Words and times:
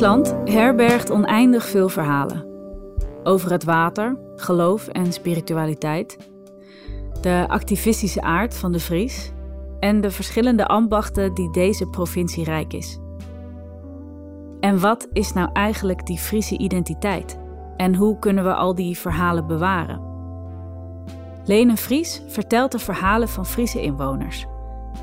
Friesland 0.00 0.34
herbergt 0.44 1.10
oneindig 1.10 1.66
veel 1.66 1.88
verhalen. 1.88 2.44
Over 3.22 3.50
het 3.50 3.64
water, 3.64 4.18
geloof 4.36 4.88
en 4.88 5.12
spiritualiteit. 5.12 6.18
De 7.20 7.44
activistische 7.48 8.22
aard 8.22 8.56
van 8.56 8.72
de 8.72 8.80
Fries. 8.80 9.32
En 9.80 10.00
de 10.00 10.10
verschillende 10.10 10.66
ambachten 10.66 11.34
die 11.34 11.52
deze 11.52 11.86
provincie 11.86 12.44
rijk 12.44 12.72
is. 12.72 12.98
En 14.60 14.80
wat 14.80 15.08
is 15.12 15.32
nou 15.32 15.50
eigenlijk 15.52 16.06
die 16.06 16.18
Friese 16.18 16.58
identiteit? 16.58 17.38
En 17.76 17.94
hoe 17.94 18.18
kunnen 18.18 18.44
we 18.44 18.54
al 18.54 18.74
die 18.74 18.98
verhalen 18.98 19.46
bewaren? 19.46 20.00
Lene 21.44 21.76
Fries 21.76 22.22
vertelt 22.26 22.72
de 22.72 22.78
verhalen 22.78 23.28
van 23.28 23.46
Friese 23.46 23.82
inwoners. 23.82 24.46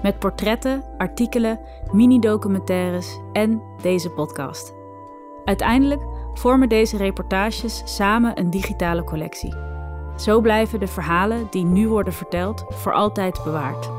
Met 0.03 0.19
portretten, 0.19 0.83
artikelen, 0.97 1.59
mini-documentaires 1.91 3.19
en 3.33 3.61
deze 3.81 4.09
podcast. 4.09 4.76
Uiteindelijk 5.47 6.01
vormen 6.33 6.69
deze 6.69 6.97
reportages 6.97 7.81
samen 7.85 8.39
een 8.39 8.49
digitale 8.49 9.03
collectie. 9.03 9.55
Zo 10.15 10.41
blijven 10.41 10.79
de 10.79 10.87
verhalen 10.87 11.47
die 11.49 11.65
nu 11.65 11.87
worden 11.87 12.13
verteld 12.13 12.65
voor 12.69 12.93
altijd 12.93 13.43
bewaard. 13.43 13.89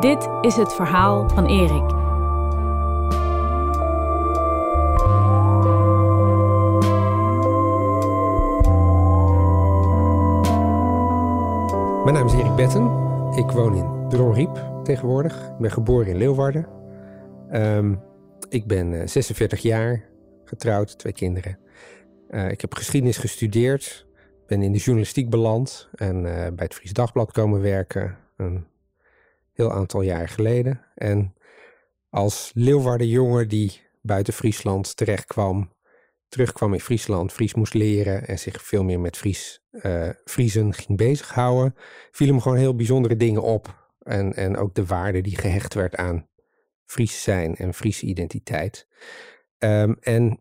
Dit 0.00 0.28
is 0.40 0.56
het 0.56 0.72
verhaal 0.72 1.28
van 1.28 1.46
Erik. 1.46 1.92
Mijn 12.04 12.16
naam 12.16 12.26
is 12.26 12.32
Erik 12.32 12.54
Betten. 12.54 12.84
Ik 13.34 13.50
woon 13.50 13.74
in 13.74 14.08
Dronriep 14.08 14.64
tegenwoordig. 14.82 15.36
Ik 15.36 15.58
ben 15.58 15.70
geboren 15.70 16.06
in 16.06 16.16
Leeuwarden. 16.16 16.66
Um, 17.52 18.00
ik 18.54 18.66
ben 18.66 19.08
46 19.08 19.58
eh, 19.58 19.64
jaar, 19.64 20.08
getrouwd, 20.44 20.98
twee 20.98 21.12
kinderen. 21.12 21.58
Uh, 22.30 22.50
ik 22.50 22.60
heb 22.60 22.74
geschiedenis 22.74 23.16
gestudeerd, 23.16 24.06
ben 24.46 24.62
in 24.62 24.72
de 24.72 24.78
journalistiek 24.78 25.30
beland 25.30 25.88
en 25.94 26.16
uh, 26.16 26.22
bij 26.32 26.64
het 26.64 26.74
Fries 26.74 26.92
Dagblad 26.92 27.32
komen 27.32 27.60
werken 27.60 28.18
een 28.36 28.66
heel 29.52 29.72
aantal 29.72 30.00
jaar 30.00 30.28
geleden. 30.28 30.80
En 30.94 31.34
als 32.10 32.50
Leeuwarden 32.54 33.08
jongen 33.08 33.48
die 33.48 33.80
buiten 34.02 34.32
Friesland 34.32 34.96
terechtkwam, 34.96 35.72
terugkwam 36.28 36.72
in 36.72 36.80
Friesland, 36.80 37.32
Fries 37.32 37.54
moest 37.54 37.74
leren 37.74 38.26
en 38.26 38.38
zich 38.38 38.62
veel 38.62 38.84
meer 38.84 39.00
met 39.00 39.16
Fries, 39.16 39.62
uh, 39.72 40.08
Friesen 40.24 40.74
ging 40.74 40.98
bezighouden, 40.98 41.74
viel 42.10 42.28
hem 42.28 42.40
gewoon 42.40 42.58
heel 42.58 42.76
bijzondere 42.76 43.16
dingen 43.16 43.42
op. 43.42 43.92
En, 43.98 44.34
en 44.34 44.56
ook 44.56 44.74
de 44.74 44.86
waarde 44.86 45.20
die 45.20 45.36
gehecht 45.36 45.74
werd 45.74 45.96
aan 45.96 46.28
Fries 46.86 47.22
zijn 47.22 47.54
en 47.56 47.74
Friese 47.74 48.06
identiteit. 48.06 48.86
Um, 49.58 49.96
en 50.00 50.40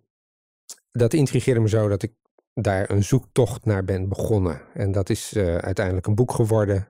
dat 0.92 1.14
intrigeerde 1.14 1.60
me 1.60 1.70
zo 1.70 1.88
dat 1.88 2.04
ik 2.04 2.12
daar 2.54 2.90
een 2.90 3.04
zoektocht 3.04 3.66
naar 3.66 3.84
ben 3.84 4.10
begonnen. 4.10 4.62
En 4.74 4.92
dat 4.92 5.10
is 5.10 5.34
uh, 5.34 5.56
uiteindelijk 5.56 6.08
een 6.08 6.16
boek 6.16 6.32
geworden. 6.32 6.88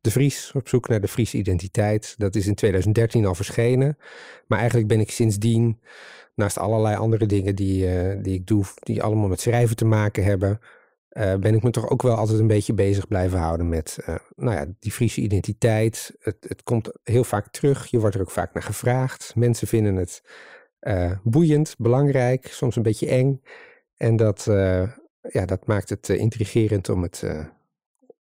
De 0.00 0.10
Fries, 0.10 0.52
op 0.54 0.68
zoek 0.68 0.88
naar 0.88 1.00
de 1.00 1.08
Friese 1.08 1.36
identiteit. 1.36 2.14
Dat 2.18 2.34
is 2.34 2.46
in 2.46 2.54
2013 2.54 3.26
al 3.26 3.34
verschenen. 3.34 3.98
Maar 4.46 4.58
eigenlijk 4.58 4.88
ben 4.88 5.00
ik 5.00 5.10
sindsdien, 5.10 5.80
naast 6.34 6.58
allerlei 6.58 6.96
andere 6.96 7.26
dingen 7.26 7.54
die, 7.54 7.86
uh, 7.86 8.22
die 8.22 8.34
ik 8.34 8.46
doe, 8.46 8.64
die 8.82 9.02
allemaal 9.02 9.28
met 9.28 9.40
schrijven 9.40 9.76
te 9.76 9.84
maken 9.84 10.24
hebben, 10.24 10.60
uh, 11.10 11.34
ben 11.34 11.54
ik 11.54 11.62
me 11.62 11.70
toch 11.70 11.90
ook 11.90 12.02
wel 12.02 12.14
altijd 12.14 12.38
een 12.38 12.46
beetje 12.46 12.74
bezig 12.74 13.08
blijven 13.08 13.38
houden 13.38 13.68
met 13.68 13.98
uh, 14.00 14.14
nou 14.36 14.56
ja, 14.56 14.66
die 14.78 14.92
Friese 14.92 15.20
identiteit. 15.20 16.16
Het, 16.18 16.36
het, 16.48 16.62
komt 16.62 16.92
heel 17.02 17.24
vaak 17.24 17.48
terug, 17.48 17.86
je 17.86 17.98
wordt 17.98 18.14
er 18.14 18.20
ook 18.20 18.30
vaak 18.30 18.54
naar 18.54 18.62
gevraagd. 18.62 19.32
Mensen 19.36 19.68
vinden 19.68 19.96
het 19.96 20.22
uh, 20.80 21.12
boeiend, 21.22 21.74
belangrijk, 21.78 22.46
soms 22.46 22.76
een 22.76 22.82
beetje 22.82 23.08
eng. 23.08 23.42
En 23.96 24.16
dat, 24.16 24.44
ja, 25.20 25.46
dat 25.46 25.66
maakt 25.66 25.88
het 25.88 26.08
intrigerend 26.08 26.88
om 26.88 27.02
het, 27.02 27.24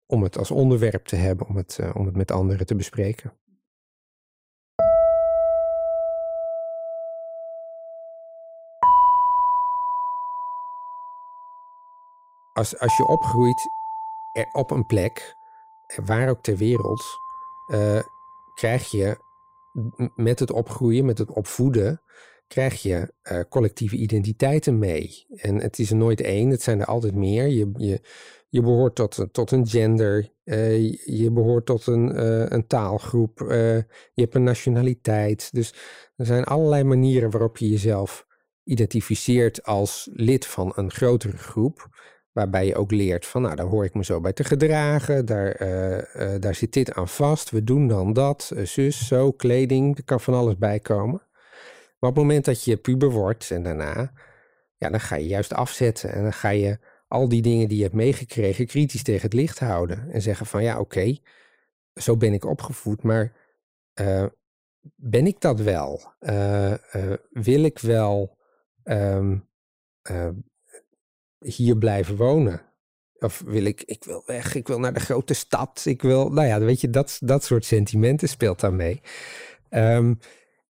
om 0.05 0.23
het 0.23 0.37
als 0.37 0.51
onderwerp 0.51 1.05
te 1.05 1.15
hebben, 1.15 1.47
om 1.47 1.55
het, 1.55 1.79
om 1.93 2.05
het 2.05 2.15
met 2.15 2.31
anderen 2.31 2.65
te 2.65 2.75
bespreken. 2.75 3.33
Als, 12.59 12.79
als 12.79 12.97
je 12.97 13.07
opgroeit 13.07 13.69
op 14.51 14.71
een 14.71 14.85
plek, 14.85 15.35
waar 16.05 16.29
ook 16.29 16.41
ter 16.41 16.57
wereld, 16.57 17.03
uh, 17.67 17.99
krijg 18.53 18.91
je 18.91 19.17
met 20.15 20.39
het 20.39 20.51
opgroeien, 20.51 21.05
met 21.05 21.17
het 21.17 21.31
opvoeden, 21.31 22.01
krijg 22.47 22.81
je 22.81 23.13
collectieve 23.49 23.95
identiteiten 23.95 24.79
mee. 24.79 25.25
En 25.29 25.55
het 25.55 25.79
is 25.79 25.89
er 25.89 25.95
nooit 25.95 26.21
één, 26.21 26.49
het 26.49 26.61
zijn 26.61 26.79
er 26.79 26.85
altijd 26.85 27.15
meer. 27.15 27.47
Je, 27.47 27.71
je, 27.77 28.01
je 28.49 28.61
behoort 28.61 28.95
tot, 28.95 29.27
tot 29.31 29.51
een 29.51 29.67
gender, 29.67 30.33
je 31.05 31.29
behoort 31.31 31.65
tot 31.65 31.87
een, 31.87 32.23
een 32.53 32.67
taalgroep, 32.67 33.39
je 34.13 34.21
hebt 34.21 34.35
een 34.35 34.43
nationaliteit. 34.43 35.49
Dus 35.51 35.73
er 36.15 36.25
zijn 36.25 36.43
allerlei 36.43 36.83
manieren 36.83 37.29
waarop 37.29 37.57
je 37.57 37.69
jezelf 37.69 38.25
identificeert 38.63 39.63
als 39.63 40.09
lid 40.13 40.45
van 40.45 40.71
een 40.75 40.91
grotere 40.91 41.37
groep. 41.37 41.87
Waarbij 42.31 42.65
je 42.65 42.75
ook 42.75 42.91
leert 42.91 43.25
van, 43.25 43.41
nou, 43.41 43.55
daar 43.55 43.65
hoor 43.65 43.85
ik 43.85 43.93
me 43.93 44.03
zo 44.03 44.19
bij 44.19 44.33
te 44.33 44.43
gedragen. 44.43 45.25
Daar, 45.25 45.61
uh, 45.61 45.97
uh, 45.97 46.39
daar 46.39 46.55
zit 46.55 46.73
dit 46.73 46.93
aan 46.93 47.07
vast. 47.07 47.49
We 47.49 47.63
doen 47.63 47.87
dan 47.87 48.13
dat. 48.13 48.51
Uh, 48.53 48.65
zus, 48.65 49.07
zo, 49.07 49.31
kleding. 49.31 49.97
Er 49.97 50.03
kan 50.03 50.19
van 50.19 50.33
alles 50.33 50.57
bij 50.57 50.79
komen. 50.79 51.21
Maar 51.99 52.09
op 52.09 52.15
het 52.15 52.25
moment 52.25 52.45
dat 52.45 52.63
je 52.63 52.77
puber 52.77 53.09
wordt 53.09 53.51
en 53.51 53.63
daarna, 53.63 54.13
ja, 54.75 54.89
dan 54.89 54.99
ga 54.99 55.15
je 55.15 55.27
juist 55.27 55.53
afzetten. 55.53 56.11
En 56.11 56.23
dan 56.23 56.33
ga 56.33 56.49
je 56.49 56.79
al 57.07 57.29
die 57.29 57.41
dingen 57.41 57.67
die 57.67 57.77
je 57.77 57.83
hebt 57.83 57.95
meegekregen 57.95 58.67
kritisch 58.67 59.03
tegen 59.03 59.21
het 59.21 59.33
licht 59.33 59.59
houden. 59.59 60.11
En 60.11 60.21
zeggen 60.21 60.45
van, 60.45 60.63
ja, 60.63 60.79
oké, 60.79 61.17
zo 61.93 62.17
ben 62.17 62.33
ik 62.33 62.45
opgevoed, 62.45 63.03
maar 63.03 63.33
ben 64.95 65.27
ik 65.27 65.41
dat 65.41 65.59
wel? 65.59 66.13
wil 67.29 67.63
ik 67.63 67.79
wel... 67.79 68.37
Um, 68.83 69.47
hier 71.39 71.77
blijven 71.77 72.15
wonen? 72.15 72.61
Of 73.19 73.43
wil 73.45 73.63
ik, 73.63 73.83
ik 73.85 74.03
wil 74.03 74.23
weg, 74.25 74.55
ik 74.55 74.67
wil 74.67 74.79
naar 74.79 74.93
de 74.93 74.99
grote 74.99 75.33
stad, 75.33 75.81
ik 75.85 76.01
wil, 76.01 76.29
nou 76.29 76.47
ja, 76.47 76.59
weet 76.59 76.81
je, 76.81 76.89
dat, 76.89 77.17
dat 77.19 77.43
soort 77.43 77.65
sentimenten 77.65 78.29
speelt 78.29 78.59
daar 78.59 78.73
mee. 78.73 79.01
Um, 79.69 80.19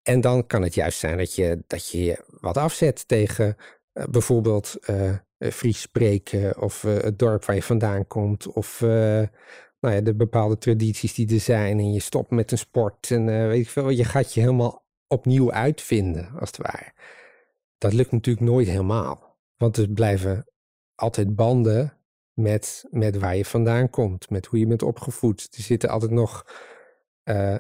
en 0.03 0.21
dan 0.21 0.47
kan 0.47 0.61
het 0.61 0.73
juist 0.73 0.99
zijn 0.99 1.17
dat 1.17 1.35
je 1.35 1.63
dat 1.67 1.89
je 1.89 2.23
wat 2.27 2.57
afzet 2.57 3.07
tegen 3.07 3.55
uh, 3.93 4.03
bijvoorbeeld 4.05 4.75
uh, 4.89 5.13
Fries 5.51 5.81
spreken 5.81 6.61
of 6.61 6.81
het 6.81 7.19
dorp 7.19 7.45
waar 7.45 7.55
je 7.55 7.63
vandaan 7.63 8.07
komt 8.07 8.47
of 8.47 8.81
nou 9.79 9.95
ja, 9.95 10.01
de 10.01 10.15
bepaalde 10.15 10.57
tradities 10.57 11.13
die 11.13 11.33
er 11.33 11.39
zijn 11.39 11.79
en 11.79 11.93
je 11.93 11.99
stopt 11.99 12.31
met 12.31 12.51
een 12.51 12.57
sport 12.57 13.11
en 13.11 13.25
weet 13.25 13.61
ik 13.61 13.69
veel, 13.69 13.89
je 13.89 14.03
gaat 14.03 14.33
je 14.33 14.39
helemaal 14.39 14.85
opnieuw 15.07 15.51
uitvinden 15.51 16.29
als 16.39 16.49
het 16.49 16.57
ware. 16.57 16.91
Dat 17.77 17.93
lukt 17.93 18.11
natuurlijk 18.11 18.45
nooit 18.45 18.67
helemaal, 18.67 19.37
want 19.57 19.77
er 19.77 19.89
blijven 19.89 20.47
altijd 20.99 21.35
banden 21.35 21.93
met, 22.33 22.85
met 22.89 23.17
waar 23.17 23.35
je 23.35 23.45
vandaan 23.45 23.89
komt, 23.89 24.29
met 24.29 24.45
hoe 24.45 24.59
je 24.59 24.67
bent 24.67 24.81
opgevoed. 24.81 25.47
Er 25.51 25.61
zitten 25.61 25.89
altijd 25.89 26.11
nog. 26.11 26.45
Uh, 27.23 27.53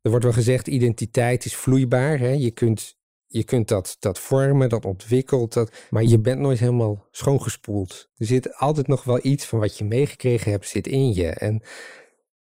er 0.00 0.12
wordt 0.12 0.24
wel 0.24 0.32
gezegd, 0.32 0.66
identiteit 0.66 1.44
is 1.44 1.56
vloeibaar. 1.56 2.18
Hè? 2.18 2.30
Je 2.30 2.50
kunt, 2.50 2.98
je 3.26 3.44
kunt 3.44 3.68
dat, 3.68 3.96
dat 3.98 4.18
vormen, 4.18 4.68
dat 4.68 4.84
ontwikkelt, 4.84 5.52
dat, 5.52 5.86
maar 5.90 6.02
je 6.02 6.20
bent 6.20 6.40
nooit 6.40 6.58
helemaal 6.58 7.06
schoongespoeld. 7.10 8.10
Er 8.16 8.26
zit 8.26 8.54
altijd 8.54 8.86
nog 8.86 9.04
wel 9.04 9.18
iets 9.22 9.44
van 9.44 9.58
wat 9.58 9.78
je 9.78 9.84
meegekregen 9.84 10.50
hebt, 10.50 10.68
zit 10.68 10.86
in 10.86 11.14
je. 11.14 11.28
En 11.28 11.62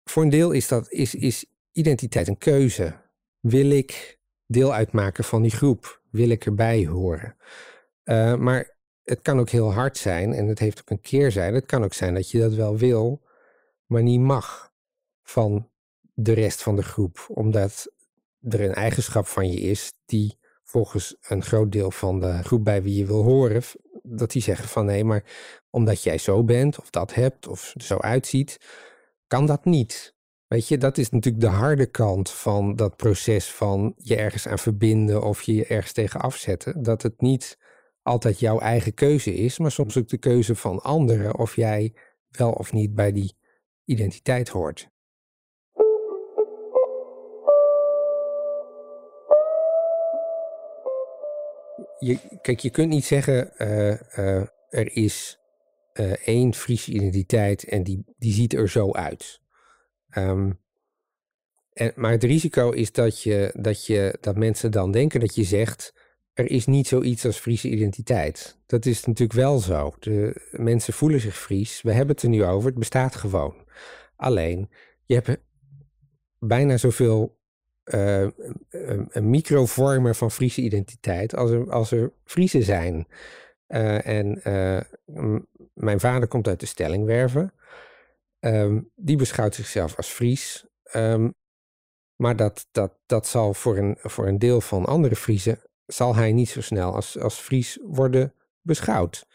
voor 0.05 0.23
een 0.23 0.29
deel 0.29 0.51
is, 0.51 0.69
dat, 0.69 0.91
is, 0.91 1.15
is 1.15 1.45
identiteit 1.73 2.29
een 2.29 2.39
keuze. 2.39 2.95
Wil 3.41 3.71
ik 3.71 4.19
deel 4.47 4.75
uitmaken 4.75 5.25
van 5.25 5.43
die 5.43 5.51
groep? 5.51 6.01
Wil 6.11 6.29
ik 6.29 6.47
erbij 6.47 6.87
horen? 6.87 7.37
Uh, 8.05 8.35
maar 8.35 8.77
het 9.05 9.23
kan 9.23 9.39
ook 9.39 9.51
heel 9.51 9.73
hard 9.73 9.97
zijn 9.97 10.33
en 10.33 10.47
het 10.47 10.59
heeft 10.59 10.81
ook 10.81 10.91
een 10.91 11.01
keerzijde. 11.01 11.57
Het 11.57 11.67
kan 11.67 11.85
ook 11.85 11.95
zijn 11.95 12.15
dat 12.15 12.31
je 12.31 12.39
dat 12.39 12.55
wel 12.55 12.77
wil, 12.77 13.23
maar 13.87 14.03
niet 14.03 14.21
mag 14.21 14.73
van 15.23 15.71
de 16.15 16.33
rest 16.33 16.63
van 16.63 16.77
de 16.77 16.83
groep, 16.83 17.27
omdat 17.29 17.93
er 18.41 18.61
een 18.61 18.75
eigenschap 18.75 19.27
van 19.27 19.53
je 19.53 19.61
is 19.61 19.93
die 20.05 20.39
volgens 20.63 21.17
een 21.21 21.43
groot 21.43 21.73
deel 21.73 21.91
van 21.91 22.21
de 22.21 22.43
groep 22.43 22.65
bij 22.65 22.83
wie 22.83 22.97
je 22.97 23.07
wil 23.07 23.23
horen, 23.23 23.63
dat 24.03 24.31
die 24.31 24.43
zeggen 24.43 24.69
van 24.69 24.85
nee, 24.85 25.05
maar 25.05 25.25
omdat 25.71 26.03
jij 26.03 26.19
zo 26.19 26.45
bent 26.45 26.79
of 26.79 26.91
dat 26.91 27.15
hebt 27.15 27.47
of 27.47 27.75
zo 27.77 27.97
uitziet, 27.97 28.59
kan 29.27 29.47
dat 29.47 29.65
niet. 29.65 30.15
Weet 30.47 30.69
je, 30.69 30.79
dat 30.79 30.99
is 30.99 31.11
natuurlijk 31.11 31.45
de 31.45 31.51
harde 31.51 31.87
kant 31.87 32.31
van 32.31 32.77
dat 32.77 32.97
proces 32.97 33.53
van 33.53 33.95
je 33.97 34.17
ergens 34.17 34.49
aan 34.49 34.59
verbinden 34.59 35.23
of 35.23 35.43
je 35.43 35.55
je 35.55 35.67
ergens 35.67 35.93
tegen 35.93 36.21
afzetten. 36.21 36.83
Dat 36.83 37.03
het 37.03 37.21
niet 37.21 37.59
altijd 38.03 38.41
jouw 38.41 38.59
eigen 38.59 38.95
keuze 38.95 39.35
is, 39.35 39.59
maar 39.59 39.71
soms 39.71 39.99
ook 39.99 40.09
de 40.09 40.19
keuze 40.19 40.55
van 40.55 40.83
anderen 40.83 41.39
of 41.39 41.57
jij 41.57 41.95
wel 42.29 42.53
of 42.53 42.73
niet 42.73 42.95
bij 42.95 43.13
die 43.13 43.37
identiteit 43.85 44.49
hoort. 44.49 44.91
je, 52.03 52.19
kijk, 52.41 52.61
je 52.61 52.71
kunt 52.71 52.89
niet 52.89 53.05
zeggen 53.05 53.57
er 54.71 54.97
is 54.97 55.39
één 56.25 56.55
Friese 56.55 56.93
identiteit 56.93 57.65
en 57.65 57.83
die, 57.83 58.05
die 58.19 58.33
ziet 58.33 58.55
er 58.55 58.69
zo 58.69 58.93
uit. 58.93 59.41
Um, 60.17 60.61
en, 61.73 61.93
maar 61.97 62.11
het 62.11 62.25
risico 62.25 62.71
is 62.71 62.93
dat, 62.93 63.23
je, 63.23 63.51
dat, 63.55 63.87
je, 63.87 64.19
dat 64.21 64.37
mensen 64.37 64.71
dan 64.71 64.91
denken 64.91 65.21
dat 65.21 65.35
je 65.35 65.45
zegt 65.45 65.95
er 66.33 66.51
is 66.51 66.67
niet 66.67 66.87
zoiets 66.87 67.25
als 67.27 67.39
Friese 67.39 67.69
identiteit. 67.69 68.59
Dat 68.67 68.87
is 68.87 69.05
natuurlijk 69.05 69.39
wel 69.39 69.59
zo. 69.59 69.93
De 69.99 70.49
mensen 70.51 70.93
voelen 70.93 71.21
zich 71.21 71.37
Fries. 71.37 71.83
We 71.83 71.93
hebben 71.93 72.15
het 72.15 72.25
er 72.25 72.29
nu 72.29 72.45
over. 72.45 72.69
Het 72.69 72.79
bestaat 72.79 73.15
gewoon. 73.15 73.55
Alleen, 74.17 74.71
je 75.05 75.15
hebt 75.15 75.41
bijna 76.39 76.77
zoveel 76.77 77.41
uh, 77.85 78.27
microvormen 79.13 80.15
van 80.15 80.31
Friese 80.31 80.61
identiteit 80.61 81.37
als 81.37 81.51
er, 81.51 81.71
als 81.71 81.91
er 81.91 82.13
Friese 82.25 82.63
zijn. 82.63 83.07
Uh, 83.69 84.07
en 84.07 84.41
uh, 84.45 84.81
mijn 85.75 86.01
vader 86.01 86.29
komt 86.29 86.49
uit 86.49 86.61
de 86.61 86.67
Stellingwerven. 86.67 87.55
Um, 88.41 88.91
die 88.95 89.17
beschouwt 89.17 89.55
zichzelf 89.55 89.97
als 89.97 90.09
Fries. 90.09 90.67
Um, 90.97 91.35
maar 92.17 92.37
dat, 92.37 92.69
dat, 92.71 92.99
dat 93.07 93.27
zal 93.27 93.55
voor 93.55 93.77
een, 93.77 93.97
voor 94.01 94.27
een 94.27 94.39
deel 94.39 94.61
van 94.61 94.87
andere 94.87 95.17
Friesen 95.17 95.61
zal 95.93 96.15
hij 96.15 96.33
niet 96.33 96.49
zo 96.49 96.61
snel 96.61 96.95
als, 96.95 97.19
als 97.19 97.39
Fries 97.39 97.79
worden 97.83 98.35
beschouwd. 98.61 99.27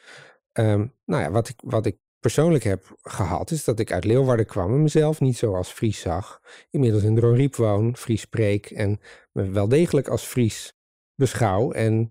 Um, 0.54 0.94
nou 1.06 1.24
ja, 1.24 1.32
wat 1.32 1.50
ik, 1.50 1.56
wat 1.64 1.86
ik 1.86 1.98
persoonlijk 2.20 2.64
heb 2.64 2.96
gehad, 3.02 3.52
is 3.52 3.64
dat 3.64 3.80
ik 3.80 3.92
uit 3.92 4.04
Leeuwarden 4.04 4.46
kwam 4.46 4.74
en 4.74 4.82
mezelf 4.82 5.20
niet 5.20 5.38
zo 5.38 5.56
als 5.56 5.72
Fries 5.72 6.00
zag. 6.00 6.42
Inmiddels 6.70 7.04
in 7.04 7.16
Dronriep 7.16 7.56
woon, 7.56 7.98
Fries 7.98 8.22
spreek 8.22 8.66
en 8.66 9.00
me 9.32 9.50
wel 9.50 9.68
degelijk 9.68 10.08
als 10.08 10.24
Fries 10.24 10.78
beschouw 11.16 11.72
en 11.72 12.10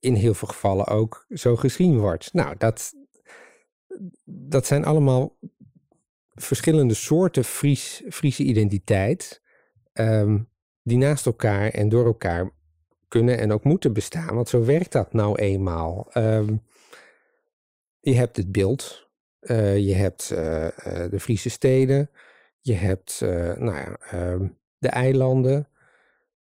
in 0.00 0.14
heel 0.14 0.34
veel 0.34 0.48
gevallen 0.48 0.86
ook 0.86 1.24
zo 1.28 1.56
gezien 1.56 1.98
wordt. 1.98 2.32
Nou, 2.32 2.54
dat, 2.58 2.92
dat 4.24 4.66
zijn 4.66 4.84
allemaal 4.84 5.38
verschillende 6.34 6.94
soorten 6.94 7.44
Fries, 7.44 8.02
Friese 8.08 8.42
identiteit, 8.42 9.42
um, 9.92 10.48
die 10.82 10.98
naast 10.98 11.26
elkaar 11.26 11.70
en 11.70 11.88
door 11.88 12.04
elkaar 12.04 12.50
kunnen 13.08 13.38
en 13.38 13.52
ook 13.52 13.64
moeten 13.64 13.92
bestaan. 13.92 14.34
Want 14.34 14.48
zo 14.48 14.64
werkt 14.64 14.92
dat 14.92 15.12
nou 15.12 15.38
eenmaal. 15.38 16.10
Um, 16.14 16.62
je 18.00 18.14
hebt 18.14 18.36
het 18.36 18.52
beeld, 18.52 19.08
uh, 19.40 19.78
je 19.78 19.94
hebt 19.94 20.30
uh, 20.32 20.64
uh, 20.64 20.70
de 21.10 21.20
Friese 21.20 21.50
steden, 21.50 22.10
je 22.60 22.74
hebt 22.74 23.20
nou 23.58 23.74
ja, 23.76 23.98
um, 24.14 24.58
de 24.78 24.88
eilanden, 24.88 25.68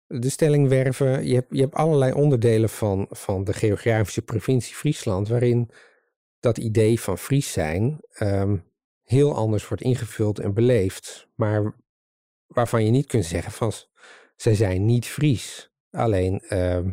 de 0.07 0.31
stellingwerven. 0.31 1.27
Je 1.27 1.35
hebt, 1.35 1.47
je 1.51 1.61
hebt 1.61 1.75
allerlei 1.75 2.13
onderdelen 2.13 2.69
van, 2.69 3.07
van 3.11 3.45
de 3.45 3.53
geografische 3.53 4.23
provincie 4.23 4.75
Friesland, 4.75 5.29
waarin 5.29 5.71
dat 6.41 6.59
idee 6.59 7.01
van 7.01 7.19
Fries 7.19 7.53
zijn 7.53 8.01
um, 8.19 8.65
heel 9.05 9.35
anders 9.35 9.69
wordt 9.69 9.83
ingevuld 9.83 10.39
en 10.39 10.55
beleefd. 10.55 11.29
Maar 11.35 11.75
waarvan 12.47 12.85
je 12.85 12.91
niet 12.91 13.07
kunt 13.07 13.25
zeggen 13.25 13.53
van 13.53 13.73
zij 14.37 14.55
zijn 14.55 14.85
niet 14.85 15.07
Fries. 15.07 15.68
Alleen 15.91 16.43
uh, 16.49 16.87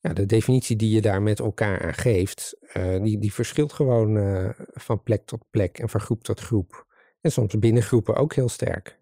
ja, 0.00 0.12
de 0.12 0.26
definitie 0.26 0.76
die 0.76 0.90
je 0.90 1.00
daar 1.00 1.22
met 1.22 1.38
elkaar 1.40 1.82
aan 1.82 1.94
geeft, 1.94 2.58
uh, 2.76 3.02
die, 3.02 3.18
die 3.18 3.32
verschilt 3.32 3.72
gewoon 3.72 4.16
uh, 4.16 4.50
van 4.72 5.02
plek 5.02 5.26
tot 5.26 5.44
plek 5.50 5.78
en 5.78 5.88
van 5.88 6.00
groep 6.00 6.24
tot 6.24 6.40
groep. 6.40 6.86
En 7.20 7.32
soms 7.32 7.58
binnen 7.58 7.82
groepen 7.82 8.14
ook 8.14 8.34
heel 8.34 8.48
sterk. 8.48 8.98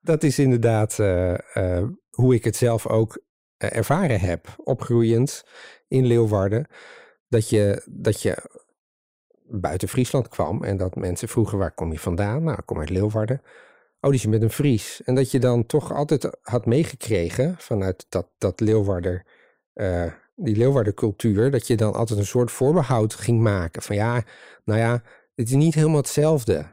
Dat 0.00 0.22
is 0.22 0.38
inderdaad 0.38 0.98
uh, 0.98 1.88
hoe 2.10 2.34
ik 2.34 2.44
het 2.44 2.56
zelf 2.56 2.86
ook 2.86 3.22
ervaren 3.56 4.20
heb, 4.20 4.54
opgroeiend 4.56 5.44
in 5.88 6.06
Leeuwarden. 6.06 6.66
Dat 7.28 7.48
je, 7.48 7.82
dat 7.90 8.22
je 8.22 8.36
buiten 9.46 9.88
Friesland 9.88 10.28
kwam 10.28 10.64
en 10.64 10.76
dat 10.76 10.94
mensen 10.94 11.28
vroegen 11.28 11.58
waar 11.58 11.74
kom 11.74 11.92
je 11.92 11.98
vandaan? 11.98 12.42
Nou, 12.42 12.58
ik 12.58 12.66
kom 12.66 12.78
uit 12.78 12.90
Leeuwarden. 12.90 13.42
Is 14.10 14.26
met 14.26 14.42
een 14.42 14.50
Fries. 14.50 15.02
En 15.04 15.14
dat 15.14 15.30
je 15.30 15.38
dan 15.38 15.66
toch 15.66 15.92
altijd 15.92 16.30
had 16.42 16.66
meegekregen 16.66 17.54
vanuit 17.58 18.06
dat, 18.08 18.26
dat 18.38 18.60
Leeuwarder, 18.60 19.26
uh, 19.74 20.12
die 20.36 20.56
Leeuwarder 20.56 20.94
cultuur, 20.94 21.50
dat 21.50 21.66
je 21.66 21.76
dan 21.76 21.94
altijd 21.94 22.18
een 22.18 22.26
soort 22.26 22.50
voorbehoud 22.50 23.14
ging 23.14 23.40
maken. 23.40 23.82
Van 23.82 23.96
ja, 23.96 24.22
nou 24.64 24.78
ja, 24.78 25.02
het 25.34 25.48
is 25.48 25.54
niet 25.54 25.74
helemaal 25.74 25.96
hetzelfde. 25.96 26.66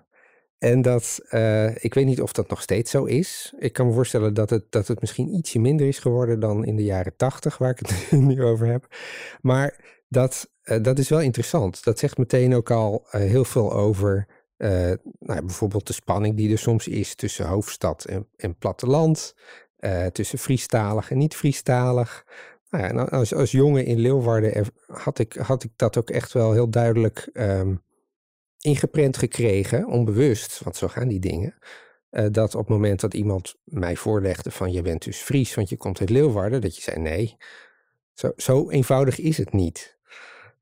En 0.58 0.82
dat, 0.82 1.20
uh, 1.32 1.84
ik 1.84 1.94
weet 1.94 2.06
niet 2.06 2.22
of 2.22 2.32
dat 2.32 2.50
nog 2.50 2.62
steeds 2.62 2.92
zo 2.92 3.06
is. 3.06 3.54
Ik 3.58 3.74
kan 3.74 3.88
me 3.88 3.94
voorstellen 3.94 4.34
dat 4.34 4.50
het, 4.50 4.72
dat 4.72 4.88
het 4.88 5.02
misschien 5.02 5.36
ietsje 5.36 5.60
minder 5.60 5.88
is 5.88 6.00
geworden 6.00 6.40
dan 6.40 6.66
in 6.66 6.76
de 6.76 6.84
jaren 6.84 7.16
tachtig, 7.16 7.58
waar 7.58 7.70
ik 7.70 7.80
het 7.80 8.12
nu 8.22 8.44
over 8.44 8.68
heb. 8.68 8.88
Maar 9.42 9.76
dat, 10.08 10.50
uh, 10.64 10.84
dat 10.84 11.00
is 11.00 11.10
wel 11.10 11.22
interessant. 11.22 11.84
Dat 11.84 12.00
zegt 12.00 12.18
meteen 12.18 12.56
ook 12.56 12.72
al 12.72 13.06
heel 13.10 13.46
veel 13.46 13.74
over 13.74 14.28
uh, 14.60 14.94
nou, 15.20 15.46
bijvoorbeeld 15.46 15.88
de 15.88 15.94
spanning 15.94 16.36
die 16.36 16.52
er 16.52 16.58
soms 16.58 16.88
is 16.88 17.16
tussen 17.16 17.48
hoofdstad 17.48 18.06
en, 18.06 18.28
en 18.36 18.58
platteland, 18.58 19.36
uh, 19.80 20.06
tussen 20.06 20.40
Friestalig 20.40 21.12
en 21.12 21.18
niet-Friestalig. 21.18 22.26
Nou 22.70 22.96
ja, 22.96 23.04
als, 23.04 23.34
als 23.34 23.52
jongen 23.52 23.86
in 23.86 24.00
Leeuwarden 24.00 24.66
had 24.88 25.20
ik, 25.20 25.34
had 25.34 25.64
ik 25.64 25.72
dat 25.76 25.98
ook 25.98 26.10
echt 26.10 26.34
wel 26.34 26.52
heel 26.52 26.70
duidelijk 26.70 27.30
um, 27.34 27.84
ingeprent 28.60 29.18
gekregen, 29.18 29.88
onbewust, 29.88 30.60
want 30.64 30.76
zo 30.76 30.88
gaan 30.88 31.08
die 31.08 31.20
dingen. 31.20 31.58
Uh, 32.12 32.26
dat 32.32 32.56
op 32.56 32.60
het 32.60 32.70
moment 32.70 33.00
dat 33.00 33.14
iemand 33.14 33.56
mij 33.64 33.96
voorlegde 33.96 34.52
van 34.52 34.72
je 34.72 34.82
bent 34.82 35.04
dus 35.04 35.18
Fries, 35.18 35.56
want 35.56 35.70
je 35.70 35.78
komt 35.78 36.00
uit 36.00 36.10
Leeuwarden, 36.10 36.62
dat 36.62 36.76
je 36.76 36.82
zei 36.82 37.00
nee, 37.00 37.38
zo, 38.14 38.32
zo 38.36 38.70
eenvoudig 38.70 39.20
is 39.20 39.38
het 39.38 39.54
niet. 39.54 39.99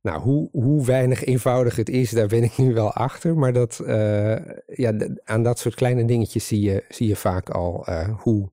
Nou, 0.02 0.22
hoe, 0.22 0.50
hoe 0.52 0.86
weinig 0.86 1.24
eenvoudig 1.24 1.76
het 1.76 1.90
is, 1.90 2.12
daar 2.12 2.28
ben 2.28 2.44
ik 2.44 2.58
nu 2.58 2.74
wel 2.74 2.94
achter. 2.94 3.38
Maar 3.38 3.54
dat, 3.54 3.80
uh, 3.84 4.36
ja, 4.66 4.94
aan 5.24 5.44
dat 5.44 5.60
soort 5.60 5.76
kleine 5.76 6.06
dingetjes 6.06 6.48
zie 6.48 6.62
je, 6.62 6.86
zie 6.90 7.08
je 7.08 7.16
vaak 7.16 7.50
al 7.50 7.86
uh, 7.90 8.22
hoe 8.22 8.52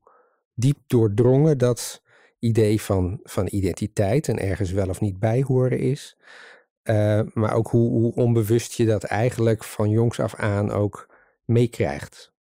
diep 0.55 0.79
doordrongen 0.87 1.59
dat 1.59 2.03
idee 2.39 2.81
van, 2.81 3.21
van 3.23 3.49
identiteit 3.51 4.29
en 4.29 4.39
ergens 4.39 4.71
wel 4.71 4.89
of 4.89 5.01
niet 5.01 5.19
bij 5.19 5.43
horen 5.47 5.79
is. 5.79 6.17
Uh, 6.85 7.21
maar 7.33 7.55
ook 7.55 7.69
hoe, 7.69 7.91
hoe 7.91 8.15
onbewust 8.15 8.73
je 8.73 8.87
dat 8.87 9.05
eigenlijk 9.05 9.65
van 9.65 9.91
jongs 9.91 10.21
af 10.21 10.35
aan 10.35 10.71
ook 10.71 11.15
meekrijgt. 11.45 12.34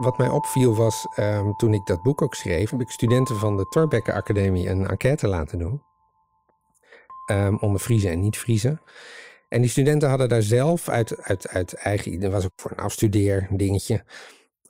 Wat 0.00 0.18
mij 0.18 0.28
opviel 0.28 0.74
was, 0.74 1.06
um, 1.16 1.56
toen 1.56 1.74
ik 1.74 1.86
dat 1.86 2.02
boek 2.02 2.22
ook 2.22 2.34
schreef, 2.34 2.70
heb 2.70 2.80
ik 2.80 2.90
studenten 2.90 3.36
van 3.36 3.56
de 3.56 3.64
Thorbecke 3.68 4.12
Academie 4.12 4.68
een 4.68 4.86
enquête 4.86 5.28
laten 5.28 5.58
doen. 5.58 5.82
Um, 7.30 7.58
onder 7.58 7.80
Friese 7.80 8.08
en 8.08 8.20
niet-Friese. 8.20 8.78
En 9.48 9.60
die 9.60 9.70
studenten 9.70 10.08
hadden 10.08 10.28
daar 10.28 10.42
zelf 10.42 10.88
uit, 10.88 11.22
uit, 11.22 11.48
uit 11.48 11.74
eigen, 11.74 12.20
dat 12.20 12.32
was 12.32 12.44
ook 12.44 12.52
voor 12.56 12.70
een 12.70 12.84
afstudeer 12.84 13.48
dingetje, 13.50 14.04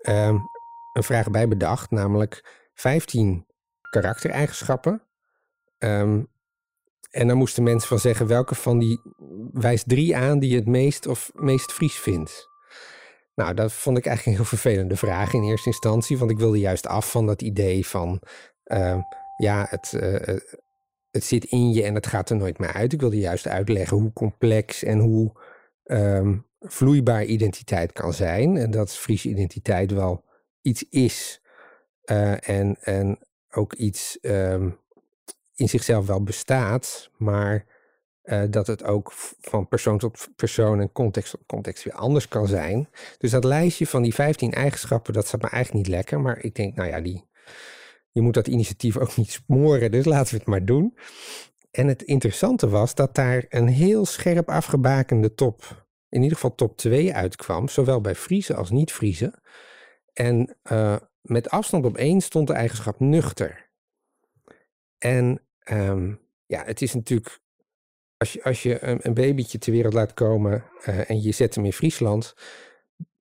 um, 0.02 0.48
een 0.92 1.02
vraag 1.02 1.30
bij 1.30 1.48
bedacht, 1.48 1.90
namelijk 1.90 2.68
15 2.74 3.46
karaktereigenschappen. 3.90 5.02
En 7.10 7.28
dan 7.28 7.36
moesten 7.36 7.62
mensen 7.62 7.88
van 7.88 7.98
zeggen 7.98 8.26
welke 8.26 8.54
van 8.54 8.78
die 8.78 9.00
wijst 9.52 9.88
drie 9.88 10.16
aan 10.16 10.38
die 10.38 10.50
je 10.50 10.56
het 10.56 10.66
meest 10.66 11.06
of 11.06 11.30
meest 11.34 11.72
Fries 11.72 11.98
vindt. 11.98 12.48
Nou, 13.34 13.54
dat 13.54 13.72
vond 13.72 13.98
ik 13.98 14.06
eigenlijk 14.06 14.38
een 14.38 14.44
heel 14.44 14.58
vervelende 14.58 14.96
vraag 14.96 15.32
in 15.32 15.42
eerste 15.42 15.68
instantie, 15.68 16.18
want 16.18 16.30
ik 16.30 16.38
wilde 16.38 16.58
juist 16.58 16.86
af 16.86 17.10
van 17.10 17.26
dat 17.26 17.42
idee 17.42 17.86
van, 17.86 18.20
uh, 18.64 18.98
ja, 19.36 19.66
het, 19.70 19.92
uh, 19.96 20.38
het 21.10 21.24
zit 21.24 21.44
in 21.44 21.72
je 21.72 21.82
en 21.82 21.94
het 21.94 22.06
gaat 22.06 22.30
er 22.30 22.36
nooit 22.36 22.58
meer 22.58 22.72
uit. 22.72 22.92
Ik 22.92 23.00
wilde 23.00 23.18
juist 23.18 23.46
uitleggen 23.46 23.96
hoe 23.96 24.12
complex 24.12 24.82
en 24.82 24.98
hoe 24.98 25.32
um, 25.84 26.46
vloeibaar 26.60 27.24
identiteit 27.24 27.92
kan 27.92 28.12
zijn. 28.12 28.56
En 28.56 28.70
dat 28.70 28.96
Friese 28.96 29.28
identiteit 29.28 29.90
wel 29.90 30.24
iets 30.62 30.84
is 30.90 31.40
uh, 32.04 32.48
en, 32.48 32.76
en 32.80 33.18
ook 33.50 33.72
iets 33.74 34.18
um, 34.22 34.78
in 35.54 35.68
zichzelf 35.68 36.06
wel 36.06 36.22
bestaat, 36.22 37.10
maar 37.16 37.66
uh, 38.24 38.42
dat 38.50 38.66
het 38.66 38.84
ook 38.84 39.12
van 39.40 39.68
persoon 39.68 39.98
tot 39.98 40.28
persoon 40.36 40.80
en 40.80 40.92
context 40.92 41.30
tot 41.30 41.46
context 41.46 41.84
weer 41.84 41.94
anders 41.94 42.28
kan 42.28 42.46
zijn. 42.46 42.88
Dus 43.18 43.30
dat 43.30 43.44
lijstje 43.44 43.86
van 43.86 44.02
die 44.02 44.14
15 44.14 44.52
eigenschappen, 44.52 45.12
dat 45.12 45.26
zat 45.26 45.42
me 45.42 45.48
eigenlijk 45.48 45.86
niet 45.86 45.96
lekker. 45.96 46.20
Maar 46.20 46.38
ik 46.38 46.54
denk, 46.54 46.74
nou 46.74 46.88
ja, 46.88 47.00
die, 47.00 47.28
je 48.10 48.20
moet 48.20 48.34
dat 48.34 48.48
initiatief 48.48 48.96
ook 48.96 49.16
niet 49.16 49.30
smoren, 49.30 49.90
dus 49.90 50.04
laten 50.04 50.32
we 50.32 50.38
het 50.38 50.48
maar 50.48 50.64
doen. 50.64 50.96
En 51.70 51.88
het 51.88 52.02
interessante 52.02 52.68
was 52.68 52.94
dat 52.94 53.14
daar 53.14 53.46
een 53.48 53.68
heel 53.68 54.06
scherp 54.06 54.48
afgebakende 54.48 55.34
top, 55.34 55.86
in 56.08 56.22
ieder 56.22 56.36
geval 56.36 56.54
top 56.54 56.76
2 56.76 57.14
uitkwam, 57.14 57.68
zowel 57.68 58.00
bij 58.00 58.14
Friese 58.14 58.54
als 58.54 58.70
niet-Friese. 58.70 59.42
En 60.12 60.56
uh, 60.72 60.96
met 61.20 61.50
afstand 61.50 61.84
op 61.84 61.96
één 61.96 62.20
stond 62.20 62.46
de 62.46 62.52
eigenschap 62.52 63.00
nuchter. 63.00 63.70
En 64.98 65.40
um, 65.70 66.20
ja, 66.46 66.64
het 66.64 66.82
is 66.82 66.94
natuurlijk 66.94 67.42
als 68.42 68.62
je, 68.62 68.84
een, 68.84 68.98
een 69.02 69.14
babytje 69.14 69.58
ter 69.58 69.72
wereld 69.72 69.94
laat 69.94 70.14
komen 70.14 70.64
eh, 70.82 71.10
en 71.10 71.22
je 71.22 71.32
zet 71.32 71.54
hem 71.54 71.64
in 71.64 71.72
Friesland 71.72 72.34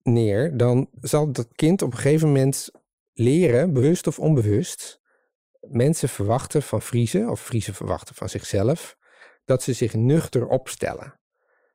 neer, 0.04 0.58
dan 0.58 0.90
zal 1.02 1.32
dat 1.32 1.48
kind 1.56 1.82
op 1.82 1.92
een 1.92 1.98
gegeven 1.98 2.28
moment 2.28 2.70
leren, 3.14 3.74
bewust 3.74 4.08
of 4.08 4.20
onbewust, 4.20 5.02
mensen 5.62 6.10
verwachten 6.10 6.62
van 6.62 6.82
Friese, 6.82 7.28
of 7.30 7.42
Friese 7.42 7.74
verwachten 7.74 8.16
van 8.16 8.30
zichzelf, 8.30 8.98
dat 9.46 9.64
ze 9.64 9.74
zich 9.74 9.94
nuchter 9.94 10.48
opstellen. 10.48 11.20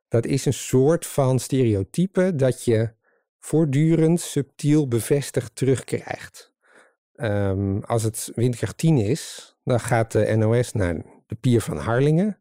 Dat 0.07 0.25
is 0.25 0.45
een 0.45 0.53
soort 0.53 1.05
van 1.05 1.39
stereotype 1.39 2.35
dat 2.35 2.63
je 2.63 2.93
voortdurend 3.39 4.21
subtiel 4.21 4.87
bevestigd 4.87 5.55
terugkrijgt. 5.55 6.53
Um, 7.15 7.83
als 7.83 8.03
het 8.03 8.31
windkracht 8.35 8.77
10 8.77 8.97
is, 8.97 9.55
dan 9.63 9.79
gaat 9.79 10.11
de 10.11 10.35
NOS 10.35 10.73
naar 10.73 11.05
de 11.27 11.35
pier 11.35 11.61
van 11.61 11.77
Harlingen. 11.77 12.38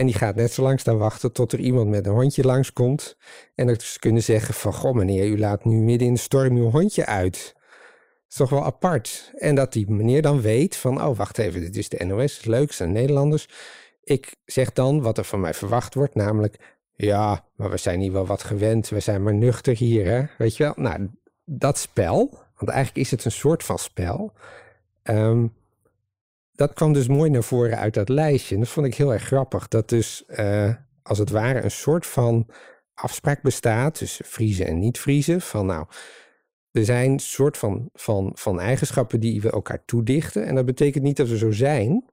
En 0.00 0.06
die 0.06 0.14
gaat 0.14 0.34
net 0.34 0.52
zo 0.52 0.62
lang 0.62 0.80
staan 0.80 0.98
wachten 0.98 1.32
tot 1.32 1.52
er 1.52 1.58
iemand 1.58 1.88
met 1.88 2.06
een 2.06 2.12
hondje 2.12 2.44
langskomt. 2.44 3.16
En 3.54 3.66
dat 3.66 3.82
ze 3.82 3.98
kunnen 3.98 4.22
zeggen 4.22 4.54
van, 4.54 4.72
goh 4.72 4.94
meneer, 4.94 5.26
u 5.26 5.38
laat 5.38 5.64
nu 5.64 5.76
midden 5.76 6.08
in 6.08 6.14
de 6.14 6.20
storm 6.20 6.56
uw 6.56 6.70
hondje 6.70 7.06
uit. 7.06 7.52
Dat 7.54 8.24
is 8.28 8.36
toch 8.36 8.50
wel 8.50 8.64
apart. 8.64 9.32
En 9.36 9.54
dat 9.54 9.72
die 9.72 9.90
meneer 9.90 10.22
dan 10.22 10.40
weet 10.40 10.76
van, 10.76 11.02
oh 11.02 11.16
wacht 11.16 11.38
even, 11.38 11.60
dit 11.60 11.76
is 11.76 11.88
de 11.88 12.04
NOS, 12.04 12.36
het 12.36 12.46
leuk, 12.46 12.72
zijn 12.72 12.92
Nederlanders. 12.92 13.48
Ik 14.02 14.36
zeg 14.44 14.72
dan 14.72 15.02
wat 15.02 15.18
er 15.18 15.24
van 15.24 15.40
mij 15.40 15.54
verwacht 15.54 15.94
wordt, 15.94 16.14
namelijk, 16.14 16.78
ja, 16.92 17.44
maar 17.54 17.70
we 17.70 17.76
zijn 17.76 18.00
hier 18.00 18.12
wel 18.12 18.26
wat 18.26 18.42
gewend, 18.42 18.88
we 18.88 19.00
zijn 19.00 19.22
maar 19.22 19.34
nuchter 19.34 19.76
hier, 19.76 20.06
hè? 20.06 20.24
Weet 20.38 20.56
je 20.56 20.62
wel? 20.62 20.72
Nou, 20.76 21.08
dat 21.44 21.78
spel, 21.78 22.38
want 22.54 22.70
eigenlijk 22.70 23.04
is 23.04 23.10
het 23.10 23.24
een 23.24 23.32
soort 23.32 23.64
van 23.64 23.78
spel. 23.78 24.32
Um, 25.02 25.54
dat 26.60 26.72
kwam 26.72 26.92
dus 26.92 27.08
mooi 27.08 27.30
naar 27.30 27.42
voren 27.42 27.78
uit 27.78 27.94
dat 27.94 28.08
lijstje. 28.08 28.54
En 28.54 28.60
dat 28.60 28.70
vond 28.70 28.86
ik 28.86 28.94
heel 28.94 29.12
erg 29.12 29.22
grappig. 29.22 29.68
Dat 29.68 29.88
dus 29.88 30.24
uh, 30.26 30.74
als 31.02 31.18
het 31.18 31.30
ware 31.30 31.62
een 31.62 31.70
soort 31.70 32.06
van 32.06 32.46
afspraak 32.94 33.42
bestaat 33.42 33.94
tussen 33.94 34.24
vriezen 34.24 34.66
en 34.66 34.78
niet-vriezen. 34.78 35.40
Van 35.40 35.66
nou, 35.66 35.86
er 36.70 36.84
zijn 36.84 37.18
soort 37.18 37.56
van, 37.56 37.88
van, 37.92 38.30
van 38.34 38.60
eigenschappen 38.60 39.20
die 39.20 39.40
we 39.40 39.50
elkaar 39.50 39.84
toedichten. 39.84 40.46
En 40.46 40.54
dat 40.54 40.64
betekent 40.64 41.04
niet 41.04 41.16
dat 41.16 41.28
we 41.28 41.38
zo 41.38 41.50
zijn. 41.50 42.10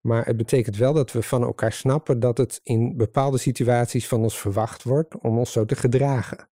Maar 0.00 0.26
het 0.26 0.36
betekent 0.36 0.76
wel 0.76 0.92
dat 0.92 1.12
we 1.12 1.22
van 1.22 1.42
elkaar 1.42 1.72
snappen 1.72 2.20
dat 2.20 2.38
het 2.38 2.60
in 2.62 2.96
bepaalde 2.96 3.38
situaties 3.38 4.08
van 4.08 4.22
ons 4.22 4.38
verwacht 4.38 4.82
wordt 4.82 5.18
om 5.18 5.38
ons 5.38 5.52
zo 5.52 5.64
te 5.64 5.76
gedragen. 5.76 6.48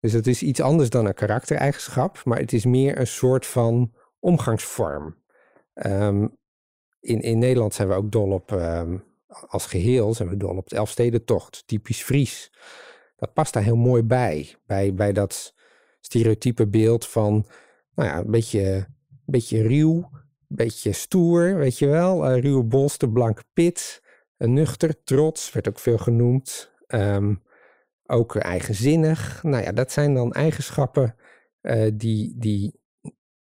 Dus 0.00 0.12
het 0.12 0.26
is 0.26 0.42
iets 0.42 0.60
anders 0.60 0.90
dan 0.90 1.06
een 1.06 1.14
karaktereigenschap, 1.14 2.24
maar 2.24 2.38
het 2.38 2.52
is 2.52 2.64
meer 2.64 2.98
een 2.98 3.06
soort 3.06 3.46
van 3.46 3.92
omgangsvorm. 4.18 5.16
Um, 5.74 6.37
in, 7.00 7.20
in 7.20 7.38
Nederland 7.38 7.74
zijn 7.74 7.88
we 7.88 7.94
ook 7.94 8.12
dol 8.12 8.30
op, 8.30 8.50
um, 8.50 9.04
als 9.26 9.66
geheel, 9.66 10.14
zijn 10.14 10.28
we 10.28 10.36
dol 10.36 10.56
op 10.56 10.68
de 10.68 10.76
Elfstedentocht, 10.76 11.62
typisch 11.66 12.02
Fries. 12.02 12.52
Dat 13.16 13.32
past 13.32 13.52
daar 13.52 13.62
heel 13.62 13.76
mooi 13.76 14.02
bij, 14.02 14.54
bij, 14.66 14.94
bij 14.94 15.12
dat 15.12 15.54
stereotype 16.00 16.66
beeld 16.66 17.06
van, 17.06 17.46
nou 17.94 18.08
ja, 18.08 18.18
een 18.18 18.30
beetje, 18.30 18.86
beetje 19.24 19.62
ruw, 19.62 19.96
een 19.96 20.56
beetje 20.56 20.92
stoer, 20.92 21.56
weet 21.56 21.78
je 21.78 21.86
wel. 21.86 22.30
Uh, 22.30 22.40
ruwe 22.40 22.64
bolster, 22.64 23.10
blanke 23.10 23.42
pit, 23.52 24.02
uh, 24.38 24.48
nuchter, 24.48 25.02
trots, 25.04 25.52
werd 25.52 25.68
ook 25.68 25.78
veel 25.78 25.98
genoemd. 25.98 26.72
Um, 26.86 27.42
ook 28.06 28.36
eigenzinnig. 28.36 29.42
Nou 29.42 29.62
ja, 29.62 29.72
dat 29.72 29.92
zijn 29.92 30.14
dan 30.14 30.32
eigenschappen 30.32 31.14
uh, 31.62 31.90
die, 31.94 32.34
die 32.38 32.80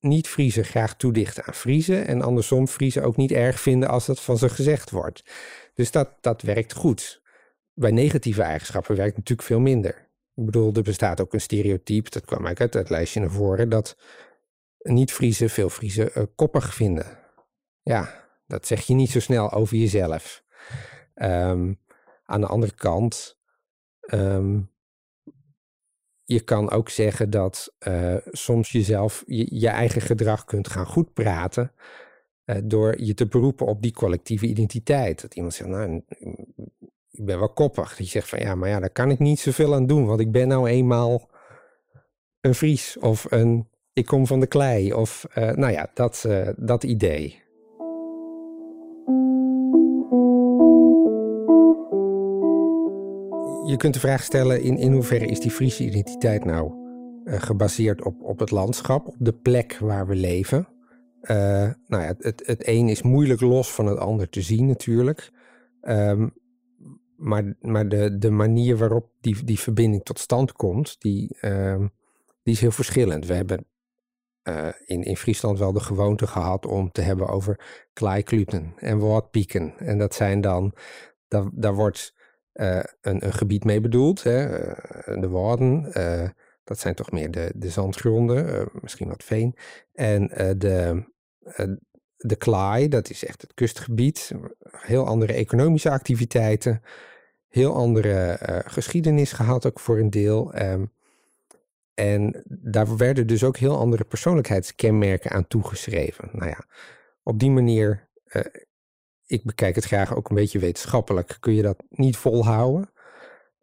niet-Vriezen 0.09 0.65
graag 0.65 0.97
toedichten 0.97 1.45
aan 1.45 1.55
Vriezen. 1.55 2.07
En 2.07 2.23
andersom 2.23 2.69
Vriezen 2.69 3.03
ook 3.03 3.17
niet 3.17 3.33
erg 3.33 3.61
vinden 3.61 3.89
als 3.89 4.07
dat 4.07 4.21
van 4.21 4.39
ze 4.39 4.49
gezegd 4.49 4.91
wordt. 4.91 5.25
Dus 5.75 5.91
dat, 5.91 6.11
dat 6.21 6.43
werkt 6.43 6.73
goed. 6.73 7.23
Bij 7.75 7.91
negatieve 7.91 8.43
eigenschappen 8.43 8.97
werkt 8.97 9.17
natuurlijk 9.17 9.49
veel 9.49 9.61
minder. 9.61 10.09
Ik 10.35 10.45
bedoel, 10.45 10.73
er 10.73 10.83
bestaat 10.83 11.21
ook 11.21 11.33
een 11.33 11.41
stereotype, 11.41 12.11
dat 12.11 12.25
kwam 12.25 12.47
uit 12.47 12.59
het 12.59 12.91
lijstje 12.91 13.21
naar 13.21 13.31
voren, 13.31 13.69
dat 13.69 13.97
niet-Vriezen 14.79 15.51
veel 15.51 15.71
Vriezen 15.71 16.11
uh, 16.15 16.25
koppig 16.35 16.75
vinden. 16.75 17.19
Ja, 17.83 18.29
dat 18.47 18.67
zeg 18.67 18.87
je 18.87 18.95
niet 18.95 19.11
zo 19.11 19.21
snel 19.21 19.53
over 19.53 19.77
jezelf. 19.77 20.45
Um, 21.15 21.81
aan 22.25 22.41
de 22.41 22.47
andere 22.47 22.75
kant, 22.75 23.39
um, 24.01 24.71
je 26.26 26.40
kan 26.40 26.71
ook 26.71 26.88
zeggen 26.88 27.30
dat 27.30 27.75
uh, 27.88 28.16
soms 28.30 28.71
jezelf 28.71 29.23
je, 29.26 29.68
eigen 29.68 30.00
gedrag 30.00 30.45
kunt 30.45 30.68
gaan 30.68 30.87
goed 30.87 31.12
praten. 31.12 31.73
Uh, 32.45 32.56
door 32.64 33.00
je 33.00 33.14
te 33.14 33.26
beroepen 33.26 33.66
op 33.66 33.83
die 33.83 33.92
collectieve 33.92 34.47
identiteit. 34.47 35.21
Dat 35.21 35.35
iemand 35.35 35.54
zegt, 35.54 35.71
nou, 35.71 36.02
ik 37.11 37.25
ben 37.25 37.38
wel 37.38 37.52
koppig. 37.52 37.88
Dat 37.88 37.99
je 37.99 38.04
zegt 38.04 38.28
van 38.28 38.38
ja, 38.38 38.54
maar 38.54 38.68
ja, 38.68 38.80
daar 38.80 38.90
kan 38.90 39.11
ik 39.11 39.18
niet 39.18 39.40
zoveel 39.40 39.75
aan 39.75 39.87
doen. 39.87 40.06
Want 40.06 40.21
ik 40.21 40.33
ben 40.33 40.49
nou 40.49 40.68
eenmaal 40.68 41.30
een 42.40 42.54
Fries 42.54 42.99
of 42.99 43.26
een 43.30 43.68
ik 43.92 44.06
kom 44.06 44.26
van 44.26 44.40
de 44.40 44.47
klei. 44.47 44.92
Of 44.92 45.26
uh, 45.35 45.50
nou 45.50 45.73
ja, 45.73 45.90
dat, 45.95 46.28
dat 46.56 46.85
idee. 46.85 47.42
Je 53.66 53.76
kunt 53.76 53.94
de 53.94 54.00
vraag 54.00 54.23
stellen 54.23 54.62
in, 54.62 54.76
in 54.76 54.92
hoeverre 54.92 55.26
is 55.26 55.40
die 55.40 55.50
Friese 55.50 55.85
identiteit 55.85 56.44
nou 56.44 56.73
uh, 57.25 57.40
gebaseerd 57.40 58.04
op, 58.04 58.23
op 58.23 58.38
het 58.38 58.50
landschap, 58.50 59.06
op 59.06 59.16
de 59.18 59.32
plek 59.32 59.78
waar 59.78 60.06
we 60.06 60.14
leven. 60.14 60.68
Uh, 61.23 61.70
nou 61.87 62.02
ja, 62.02 62.14
het, 62.18 62.42
het 62.46 62.68
een 62.68 62.88
is 62.88 63.02
moeilijk 63.02 63.40
los 63.40 63.73
van 63.73 63.87
het 63.87 63.99
ander 63.99 64.28
te 64.28 64.42
zien 64.42 64.66
natuurlijk. 64.66 65.32
Um, 65.82 66.35
maar 67.16 67.56
maar 67.61 67.88
de, 67.88 68.18
de 68.18 68.30
manier 68.30 68.76
waarop 68.76 69.11
die, 69.20 69.44
die 69.44 69.58
verbinding 69.58 70.02
tot 70.04 70.18
stand 70.18 70.52
komt, 70.52 70.96
die, 71.00 71.37
um, 71.40 71.90
die 72.42 72.54
is 72.54 72.61
heel 72.61 72.70
verschillend. 72.70 73.26
We 73.26 73.35
hebben 73.35 73.66
uh, 74.49 74.68
in, 74.85 75.02
in 75.02 75.16
Friesland 75.16 75.58
wel 75.58 75.73
de 75.73 75.80
gewoonte 75.80 76.26
gehad 76.26 76.66
om 76.66 76.92
te 76.92 77.00
hebben 77.00 77.28
over 77.28 77.87
klaaikluten 77.92 78.73
en 78.76 78.99
woordpieken. 78.99 79.75
En 79.78 79.99
dat 79.99 80.14
zijn 80.14 80.40
dan, 80.40 80.75
daar 81.52 81.75
wordt 81.75 82.15
uh, 82.57 82.83
een, 83.01 83.25
een, 83.25 83.33
gebied 83.33 83.65
mee 83.65 83.81
bedoeld. 83.81 84.23
Hè? 84.23 84.67
Uh, 84.69 85.21
de 85.21 85.29
Warden, 85.29 85.91
uh, 85.97 86.29
dat 86.65 86.79
zijn 86.79 86.95
toch 86.95 87.11
meer 87.11 87.31
de, 87.31 87.53
de 87.55 87.71
zandgronden, 87.71 88.69
misschien 88.73 89.09
wat 89.09 89.25
veen. 89.25 89.57
En 89.93 90.27
de, 90.59 91.05
de 92.17 92.37
Klaai, 92.37 92.89
dat 92.89 93.11
is 93.11 93.25
echt 93.25 93.43
het 93.43 93.55
kustgebied. 93.55 94.33
Heel 94.71 95.07
andere 95.07 95.33
economische 95.33 95.91
activiteiten. 95.91 96.83
Heel 97.49 97.75
andere 97.75 98.39
geschiedenis 98.67 99.33
gehad 99.33 99.67
ook 99.67 99.81
voor 99.81 99.99
een 99.99 100.11
deel. 100.11 100.63
Um, 100.63 100.93
en 101.95 102.43
daar 102.49 102.97
werden 102.97 103.27
dus 103.27 103.45
ook 103.45 103.57
heel 103.57 103.79
andere 103.79 104.05
persoonlijkheidskenmerken 104.05 105.31
aan 105.31 105.47
toegeschreven. 105.47 106.29
Nou 106.33 106.49
ja, 106.49 106.65
op 107.23 107.39
die 107.39 107.51
manier 107.51 108.09
ik 109.26 109.45
bekijk 109.45 109.75
het 109.75 109.85
graag 109.85 110.16
ook 110.16 110.28
een 110.28 110.35
beetje 110.35 110.59
wetenschappelijk, 110.59 111.37
kun 111.40 111.54
je 111.54 111.62
dat 111.62 111.83
niet 111.88 112.16
volhouden. 112.16 112.90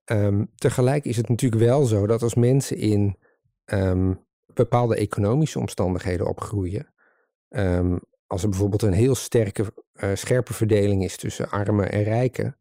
Um, 0.05 0.51
tegelijk 0.55 1.05
is 1.05 1.17
het 1.17 1.29
natuurlijk 1.29 1.62
wel 1.62 1.86
zo 1.86 2.08
dat 2.08 2.22
als 2.22 2.36
mensen 2.36 2.77
in 2.77 3.17
um, 3.65 4.25
bepaalde 4.53 4.96
economische 4.96 5.60
omstandigheden 5.60 6.27
opgroeien, 6.27 6.93
um, 7.50 8.00
als 8.27 8.43
er 8.43 8.50
bijvoorbeeld 8.50 8.82
een 8.82 8.93
heel 8.93 9.15
sterke, 9.15 9.74
uh, 9.96 10.10
scherpe 10.13 10.53
verdeling 10.53 11.03
is 11.03 11.17
tussen 11.17 11.50
armen 11.50 11.91
en 11.91 12.03
rijken, 12.03 12.58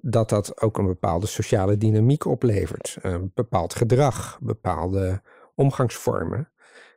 dat 0.00 0.28
dat 0.28 0.62
ook 0.62 0.78
een 0.78 0.86
bepaalde 0.86 1.26
sociale 1.26 1.76
dynamiek 1.76 2.24
oplevert, 2.24 2.96
bepaald 3.34 3.74
gedrag, 3.74 4.38
bepaalde 4.40 5.22
omgangsvormen, 5.54 6.52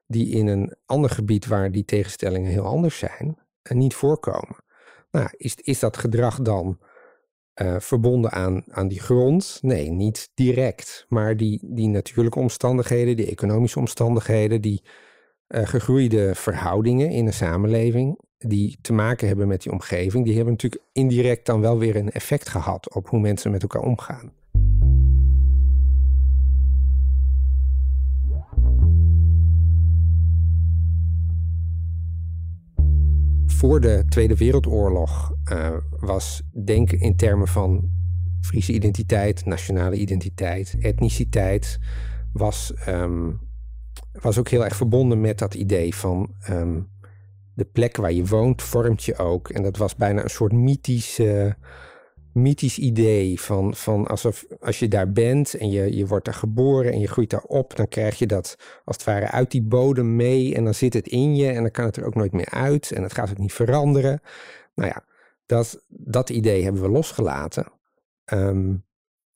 die 0.07 0.29
in 0.29 0.47
een 0.47 0.75
ander 0.85 1.09
gebied 1.09 1.47
waar 1.47 1.71
die 1.71 1.85
tegenstellingen 1.85 2.51
heel 2.51 2.65
anders 2.65 2.97
zijn, 2.97 3.37
uh, 3.63 3.77
niet 3.77 3.95
voorkomen. 3.95 4.55
Nou, 5.11 5.27
is, 5.31 5.55
is 5.55 5.79
dat 5.79 5.97
gedrag 5.97 6.41
dan 6.41 6.79
uh, 7.61 7.79
verbonden 7.79 8.31
aan, 8.31 8.63
aan 8.67 8.87
die 8.87 8.99
grond? 8.99 9.59
Nee, 9.61 9.89
niet 9.89 10.31
direct. 10.33 11.05
Maar 11.07 11.37
die, 11.37 11.59
die 11.63 11.87
natuurlijke 11.87 12.39
omstandigheden, 12.39 13.15
die 13.15 13.29
economische 13.29 13.79
omstandigheden, 13.79 14.61
die 14.61 14.83
uh, 15.47 15.67
gegroeide 15.67 16.35
verhoudingen 16.35 17.09
in 17.09 17.25
een 17.25 17.33
samenleving, 17.33 18.19
die 18.37 18.77
te 18.81 18.93
maken 18.93 19.27
hebben 19.27 19.47
met 19.47 19.61
die 19.61 19.71
omgeving, 19.71 20.25
die 20.25 20.35
hebben 20.35 20.53
natuurlijk 20.53 20.83
indirect 20.91 21.45
dan 21.45 21.61
wel 21.61 21.77
weer 21.77 21.95
een 21.95 22.11
effect 22.11 22.49
gehad 22.49 22.93
op 22.93 23.07
hoe 23.07 23.19
mensen 23.19 23.51
met 23.51 23.61
elkaar 23.61 23.81
omgaan. 23.81 24.33
Voor 33.59 33.81
de 33.81 34.03
Tweede 34.09 34.35
Wereldoorlog 34.35 35.33
uh, 35.51 35.77
was 35.89 36.41
denken 36.63 36.99
in 36.99 37.15
termen 37.15 37.47
van 37.47 37.89
Friese 38.41 38.73
identiteit, 38.73 39.45
nationale 39.45 39.95
identiteit, 39.95 40.75
etniciteit, 40.79 41.79
was, 42.33 42.73
um, 42.87 43.39
was 44.11 44.37
ook 44.37 44.49
heel 44.49 44.63
erg 44.63 44.75
verbonden 44.75 45.21
met 45.21 45.37
dat 45.37 45.53
idee 45.53 45.95
van 45.95 46.33
um, 46.49 46.89
de 47.53 47.65
plek 47.65 47.97
waar 47.97 48.11
je 48.11 48.25
woont 48.25 48.61
vormt 48.61 49.03
je 49.03 49.17
ook. 49.17 49.49
En 49.49 49.63
dat 49.63 49.77
was 49.77 49.95
bijna 49.95 50.23
een 50.23 50.29
soort 50.29 50.53
mythisch, 50.53 51.19
mythisch 52.33 52.77
idee 52.77 53.41
van, 53.41 53.75
van 53.75 54.07
alsof 54.07 54.45
als 54.59 54.79
je 54.79 54.87
daar 54.87 55.11
bent 55.11 55.53
en 55.53 55.71
je, 55.71 55.95
je 55.95 56.07
wordt 56.07 56.25
daar 56.25 56.33
geboren 56.33 56.91
en 56.91 56.99
je 56.99 57.07
groeit 57.07 57.29
daar 57.29 57.43
op, 57.43 57.75
dan 57.75 57.87
krijg 57.87 58.19
je 58.19 58.27
dat 58.27 58.55
als 58.85 58.95
het 58.95 59.05
ware 59.05 59.31
uit 59.31 59.51
die 59.51 59.61
bodem 59.61 60.15
mee 60.15 60.55
en 60.55 60.63
dan 60.63 60.73
zit 60.73 60.93
het 60.93 61.07
in 61.07 61.35
je 61.35 61.47
en 61.47 61.61
dan 61.61 61.71
kan 61.71 61.85
het 61.85 61.97
er 61.97 62.05
ook 62.05 62.15
nooit 62.15 62.31
meer 62.31 62.49
uit 62.49 62.91
en 62.91 63.03
het 63.03 63.13
gaat 63.13 63.29
ook 63.29 63.37
niet 63.37 63.53
veranderen. 63.53 64.21
Nou 64.75 64.89
ja, 64.89 65.03
dat, 65.45 65.83
dat 65.87 66.29
idee 66.29 66.63
hebben 66.63 66.81
we 66.81 66.89
losgelaten. 66.89 67.65
Ehm, 68.25 68.75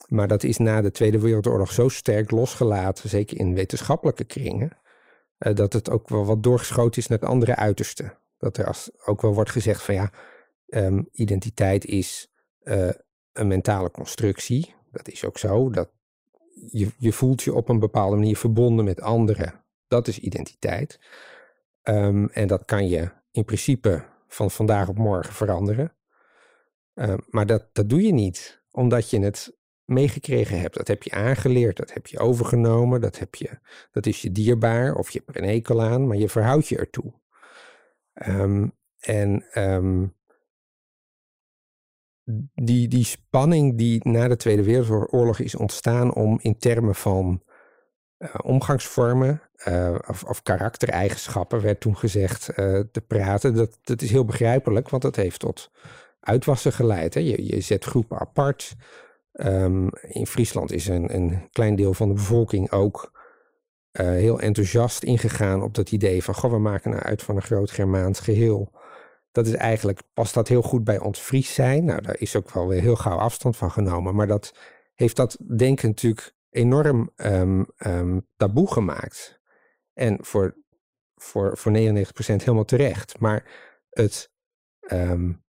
maar 0.08 0.28
dat 0.28 0.44
is 0.44 0.58
na 0.58 0.82
de 0.82 0.92
Tweede 0.92 1.20
Wereldoorlog 1.20 1.72
zo 1.72 1.88
sterk 1.88 2.32
losgelaten, 2.32 3.10
zeker 3.10 3.40
in 3.40 3.54
wetenschappelijke 3.54 4.24
kringen, 4.24 4.78
uh, 5.40 5.56
dat 5.56 5.74
het 5.74 5.90
ook 5.90 6.10
wel 6.10 6.26
wat 6.26 6.44
doorgeschoten 6.44 7.02
is 7.02 7.08
naar 7.08 7.20
het 7.20 7.28
andere 7.28 7.56
uiterste. 7.56 8.18
Dat 8.38 8.58
er 8.58 8.66
als, 8.66 8.92
ook 9.06 9.22
wel 9.22 9.34
wordt 9.34 9.50
gezegd 9.50 9.82
van 9.82 9.96
ja, 9.96 10.12
ehm, 10.68 11.02
identiteit 11.12 11.86
is 11.86 12.33
uh, 12.64 12.90
een 13.34 13.48
mentale 13.48 13.92
constructie. 13.92 14.76
Dat 14.92 15.08
is 15.08 15.26
ook 15.26 15.38
zo. 15.38 15.70
Dat 15.70 15.92
je, 16.72 16.92
je 16.98 17.12
voelt 17.12 17.44
je 17.44 17.54
op 17.54 17.70
een 17.70 17.80
bepaalde 17.80 18.16
manier 18.16 18.38
verbonden 18.38 18.86
met 18.86 19.02
anderen. 19.02 19.64
Dat 19.88 20.08
is 20.08 20.20
identiteit. 20.20 21.00
Um, 21.84 22.30
en 22.30 22.48
dat 22.48 22.66
kan 22.66 22.88
je 22.88 23.12
in 23.32 23.46
principe 23.46 24.06
van 24.28 24.52
vandaag 24.52 24.88
op 24.88 24.98
morgen 24.98 25.34
veranderen. 25.34 25.96
Uh, 26.96 27.14
maar 27.28 27.46
dat, 27.46 27.70
dat 27.72 27.90
doe 27.90 28.02
je 28.02 28.14
niet, 28.14 28.64
omdat 28.72 29.10
je 29.10 29.20
het 29.20 29.58
meegekregen 29.86 30.60
hebt. 30.60 30.76
Dat 30.76 30.88
heb 30.88 31.04
je 31.04 31.12
aangeleerd, 31.12 31.78
dat 31.78 31.94
heb 31.94 32.08
je 32.08 32.20
overgenomen, 32.20 33.02
dat, 33.02 33.20
heb 33.20 33.36
je, 33.36 33.60
dat 33.92 34.06
is 34.06 34.22
je 34.22 34.32
dierbaar 34.32 34.96
of 34.96 35.10
je 35.10 35.22
hebt 35.26 35.38
er 35.38 35.44
een 35.44 35.50
hekel 35.50 35.82
aan, 35.82 36.08
maar 36.08 36.18
je 36.18 36.30
verhoudt 36.30 36.68
je 36.68 36.78
ertoe. 36.78 37.14
Um, 38.28 38.78
en 39.00 39.46
die, 42.54 42.88
die 42.88 43.04
spanning 43.04 43.78
die 43.78 44.08
na 44.08 44.28
de 44.28 44.36
Tweede 44.36 44.64
Wereldoorlog 44.64 45.40
is 45.40 45.56
ontstaan 45.56 46.14
om 46.14 46.40
in 46.42 46.58
termen 46.58 46.96
van 46.96 47.44
uh, 48.18 48.30
omgangsvormen 48.44 49.42
uh, 49.68 49.96
of, 50.08 50.24
of, 50.24 50.44
karaktereigenschappen, 50.44 51.62
werd 51.62 51.80
toen 51.80 51.98
gezegd, 51.98 52.50
uh, 52.50 52.80
te 52.92 53.02
praten, 53.08 53.54
dat, 53.54 53.80
dat 53.82 54.02
is 54.02 54.12
heel 54.12 54.26
begrijpelijk, 54.26 54.90
want 54.90 55.02
dat 55.02 55.16
heeft 55.16 55.40
tot 55.40 55.72
uitwassen 56.20 56.74
geleid. 56.74 57.14
Hè? 57.14 57.20
Je, 57.20 57.46
je 57.46 57.62
zet 57.62 57.86
groepen 57.86 58.20
apart. 58.20 58.76
Um, 59.32 59.90
in 60.02 60.28
Friesland 60.28 60.72
is 60.72 60.88
een, 60.88 61.16
een 61.16 61.48
klein 61.52 61.76
deel 61.76 61.94
van 61.94 62.08
de 62.08 62.14
bevolking 62.14 62.72
ook 62.72 63.22
heel 63.92 64.40
enthousiast 64.40 65.04
ingegaan 65.04 65.62
op 65.62 65.74
dat 65.74 65.92
idee 65.92 66.24
van, 66.24 66.34
goh, 66.34 66.52
we 66.52 66.58
maken 66.58 66.92
nou 66.92 67.04
uit 67.04 67.22
van 67.22 67.36
een 67.36 67.42
groot 67.42 67.72
Germaans 67.72 68.20
geheel. 68.20 68.72
Dat 69.34 69.48
is 69.48 69.54
eigenlijk, 69.54 70.02
past 70.14 70.34
dat 70.34 70.48
heel 70.48 70.62
goed 70.62 70.84
bij 70.84 71.00
ons 71.00 71.20
Fries 71.20 71.54
zijn. 71.54 71.86
Nou, 71.86 72.02
daar 72.02 72.20
is 72.20 72.36
ook 72.36 72.52
wel 72.52 72.68
weer 72.68 72.82
heel 72.82 72.96
gauw 72.96 73.18
afstand 73.18 73.58
van 73.58 73.72
genomen. 73.72 74.16
Maar 74.16 74.28
dat 74.28 74.54
heeft 74.94 75.16
dat 75.16 75.38
denken 75.58 75.88
natuurlijk 75.88 76.36
enorm 76.50 77.12
um, 77.16 77.66
um, 77.78 78.28
taboe 78.36 78.72
gemaakt. 78.72 79.42
En 79.94 80.18
voor, 80.22 80.58
voor, 81.16 81.58
voor 81.58 81.72
99% 81.72 81.76
helemaal 82.16 82.66
terecht. 82.66 83.20
Maar 83.20 83.52
het, 83.90 84.32
um, 84.92 85.44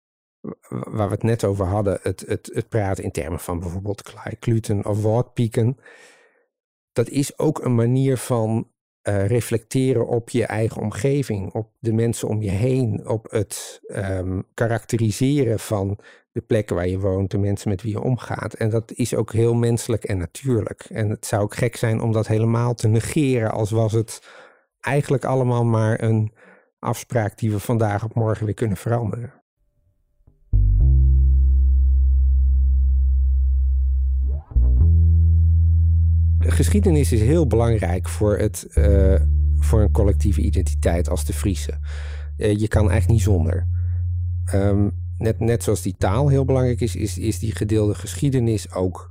waar 0.68 1.08
we 1.08 1.14
het 1.14 1.22
net 1.22 1.44
over 1.44 1.66
hadden, 1.66 1.98
het, 2.02 2.20
het, 2.26 2.50
het 2.52 2.68
praten 2.68 3.04
in 3.04 3.10
termen 3.10 3.40
van 3.40 3.60
bijvoorbeeld 3.60 4.12
kluten 4.38 4.84
of 4.84 5.02
woordpieken. 5.02 5.76
Dat 6.92 7.08
is 7.08 7.38
ook 7.38 7.64
een 7.64 7.74
manier 7.74 8.16
van 8.16 8.71
uh, 9.08 9.26
reflecteren 9.26 10.06
op 10.06 10.30
je 10.30 10.46
eigen 10.46 10.82
omgeving, 10.82 11.52
op 11.52 11.70
de 11.78 11.92
mensen 11.92 12.28
om 12.28 12.42
je 12.42 12.50
heen, 12.50 13.08
op 13.08 13.30
het 13.30 13.80
um, 13.88 14.44
karakteriseren 14.54 15.58
van 15.58 15.98
de 16.32 16.40
plekken 16.40 16.76
waar 16.76 16.88
je 16.88 16.98
woont, 16.98 17.30
de 17.30 17.38
mensen 17.38 17.68
met 17.68 17.82
wie 17.82 17.92
je 17.92 18.00
omgaat. 18.00 18.54
En 18.54 18.70
dat 18.70 18.92
is 18.92 19.14
ook 19.14 19.32
heel 19.32 19.54
menselijk 19.54 20.04
en 20.04 20.18
natuurlijk. 20.18 20.84
En 20.84 21.10
het 21.10 21.26
zou 21.26 21.42
ook 21.42 21.54
gek 21.54 21.76
zijn 21.76 22.00
om 22.00 22.12
dat 22.12 22.26
helemaal 22.26 22.74
te 22.74 22.88
negeren 22.88 23.50
als 23.50 23.70
was 23.70 23.92
het 23.92 24.22
eigenlijk 24.80 25.24
allemaal 25.24 25.64
maar 25.64 26.02
een 26.02 26.32
afspraak 26.78 27.38
die 27.38 27.50
we 27.50 27.58
vandaag 27.58 28.04
op 28.04 28.14
morgen 28.14 28.44
weer 28.44 28.54
kunnen 28.54 28.76
veranderen. 28.76 29.41
Geschiedenis 36.52 37.12
is 37.12 37.20
heel 37.20 37.46
belangrijk 37.46 38.08
voor, 38.08 38.38
het, 38.38 38.66
uh, 38.74 39.20
voor 39.56 39.80
een 39.80 39.92
collectieve 39.92 40.40
identiteit 40.40 41.08
als 41.08 41.24
de 41.24 41.32
Friese. 41.32 41.78
Uh, 42.36 42.56
je 42.56 42.68
kan 42.68 42.90
eigenlijk 42.90 43.10
niet 43.10 43.22
zonder. 43.22 43.68
Um, 44.54 44.92
net, 45.18 45.40
net 45.40 45.62
zoals 45.62 45.82
die 45.82 45.94
taal 45.98 46.28
heel 46.28 46.44
belangrijk 46.44 46.80
is, 46.80 46.96
is, 46.96 47.18
is 47.18 47.38
die 47.38 47.54
gedeelde 47.54 47.94
geschiedenis 47.94 48.72
ook 48.72 49.10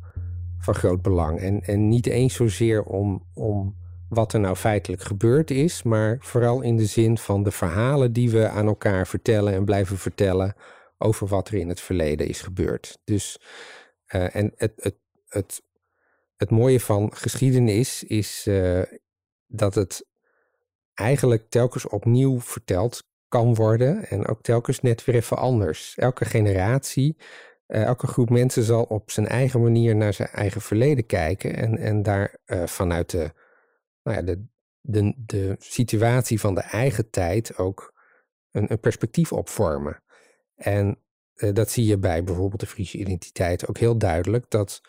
van 0.58 0.76
groot 0.76 1.02
belang. 1.02 1.40
En, 1.40 1.62
en 1.62 1.88
niet 1.88 2.08
eens 2.08 2.34
zozeer 2.34 2.84
om, 2.84 3.24
om 3.34 3.76
wat 4.10 4.34
er 4.34 4.40
nou 4.40 4.56
feitelijk 4.56 5.02
gebeurd 5.02 5.52
is, 5.52 5.84
maar 5.84 6.18
vooral 6.20 6.62
in 6.62 6.78
de 6.78 6.86
zin 6.86 7.18
van 7.18 7.44
de 7.44 7.52
verhalen 7.52 8.14
die 8.14 8.30
we 8.30 8.50
aan 8.50 8.68
elkaar 8.68 9.08
vertellen 9.08 9.54
en 9.54 9.66
blijven 9.66 9.98
vertellen 9.98 10.56
over 10.98 11.28
wat 11.28 11.48
er 11.48 11.54
in 11.54 11.70
het 11.70 11.80
verleden 11.80 12.28
is 12.28 12.42
gebeurd. 12.42 13.00
Dus, 13.04 13.42
uh, 14.16 14.36
en 14.36 14.52
het, 14.56 14.74
het, 14.76 14.96
het 15.28 15.62
het 16.42 16.50
mooie 16.50 16.80
van 16.80 17.16
geschiedenis 17.16 18.04
is 18.04 18.46
uh, 18.48 18.82
dat 19.48 19.76
het 19.76 20.08
eigenlijk 20.94 21.50
telkens 21.50 21.88
opnieuw 21.88 22.40
verteld 22.40 23.04
kan 23.28 23.56
worden 23.56 24.06
en 24.06 24.28
ook 24.28 24.42
telkens 24.42 24.80
net 24.80 25.06
weer 25.06 25.16
even 25.16 25.38
anders. 25.38 25.96
Elke 25.96 26.26
generatie, 26.26 27.18
uh, 27.68 27.84
elke 27.84 28.08
groep 28.08 28.30
mensen 28.30 28.64
zal 28.64 28.84
op 28.84 29.12
zijn 29.12 29.28
eigen 29.28 29.62
manier 29.62 29.96
naar 29.96 30.14
zijn 30.14 30.28
eigen 30.28 30.62
verleden 30.62 31.06
kijken 31.06 31.56
en, 31.56 31.78
en 31.78 32.04
daar 32.04 32.38
uh, 32.46 32.66
vanuit 32.66 33.10
de, 33.10 33.32
nou 34.04 34.18
ja, 34.18 34.24
de, 34.24 34.46
de, 34.82 35.14
de 35.18 35.56
situatie 35.60 36.40
van 36.40 36.56
de 36.56 36.62
eigen 36.62 37.10
tijd 37.10 37.58
ook 37.58 37.94
een, 38.52 38.80
perspectief 38.80 39.32
op 39.34 39.50
vormen. 39.50 40.04
En 40.56 40.98
dat 41.54 41.70
zie 41.70 41.86
je 41.86 41.98
bij 41.98 42.24
bijvoorbeeld 42.24 42.60
de 42.60 42.68
Friese 42.68 42.98
identiteit 42.98 43.68
ook 43.68 43.78
heel 43.78 43.98
duidelijk, 43.98 44.50
dat 44.50 44.82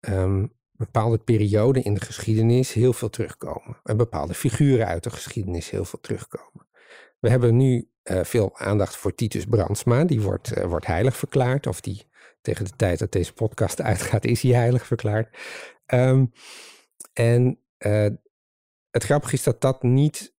um, 0.00 0.58
bepaalde 0.80 1.18
perioden 1.18 1.84
in 1.84 1.94
de 1.94 2.00
geschiedenis 2.00 2.72
heel 2.72 2.92
veel 2.92 3.10
terugkomen. 3.10 3.80
En 3.84 3.96
bepaalde 3.96 4.34
figuren 4.34 4.86
uit 4.86 5.02
de 5.02 5.10
geschiedenis 5.10 5.70
heel 5.70 5.84
veel 5.84 6.00
terugkomen. 6.00 6.68
We 7.18 7.28
hebben 7.30 7.56
nu 7.56 7.90
uh, 8.04 8.24
veel 8.24 8.58
aandacht 8.58 8.96
voor 8.96 9.14
Titus 9.14 9.44
Brandsma. 9.44 10.04
Die 10.04 10.20
wordt, 10.20 10.58
uh, 10.58 10.64
wordt 10.64 10.86
heilig 10.86 11.16
verklaard. 11.16 11.66
Of 11.66 11.80
die 11.80 12.08
tegen 12.40 12.64
de 12.64 12.70
tijd 12.76 12.98
dat 12.98 13.12
deze 13.12 13.32
podcast 13.32 13.80
uitgaat, 13.90 14.24
is 14.24 14.42
hij 14.42 14.52
heilig 14.52 14.86
verklaard. 14.86 15.36
Um, 15.86 16.32
en 17.12 17.58
uh, 17.78 18.06
het 18.90 19.04
grappige 19.04 19.34
is 19.34 19.42
dat, 19.42 19.60
dat, 19.60 19.82
niet, 19.82 20.34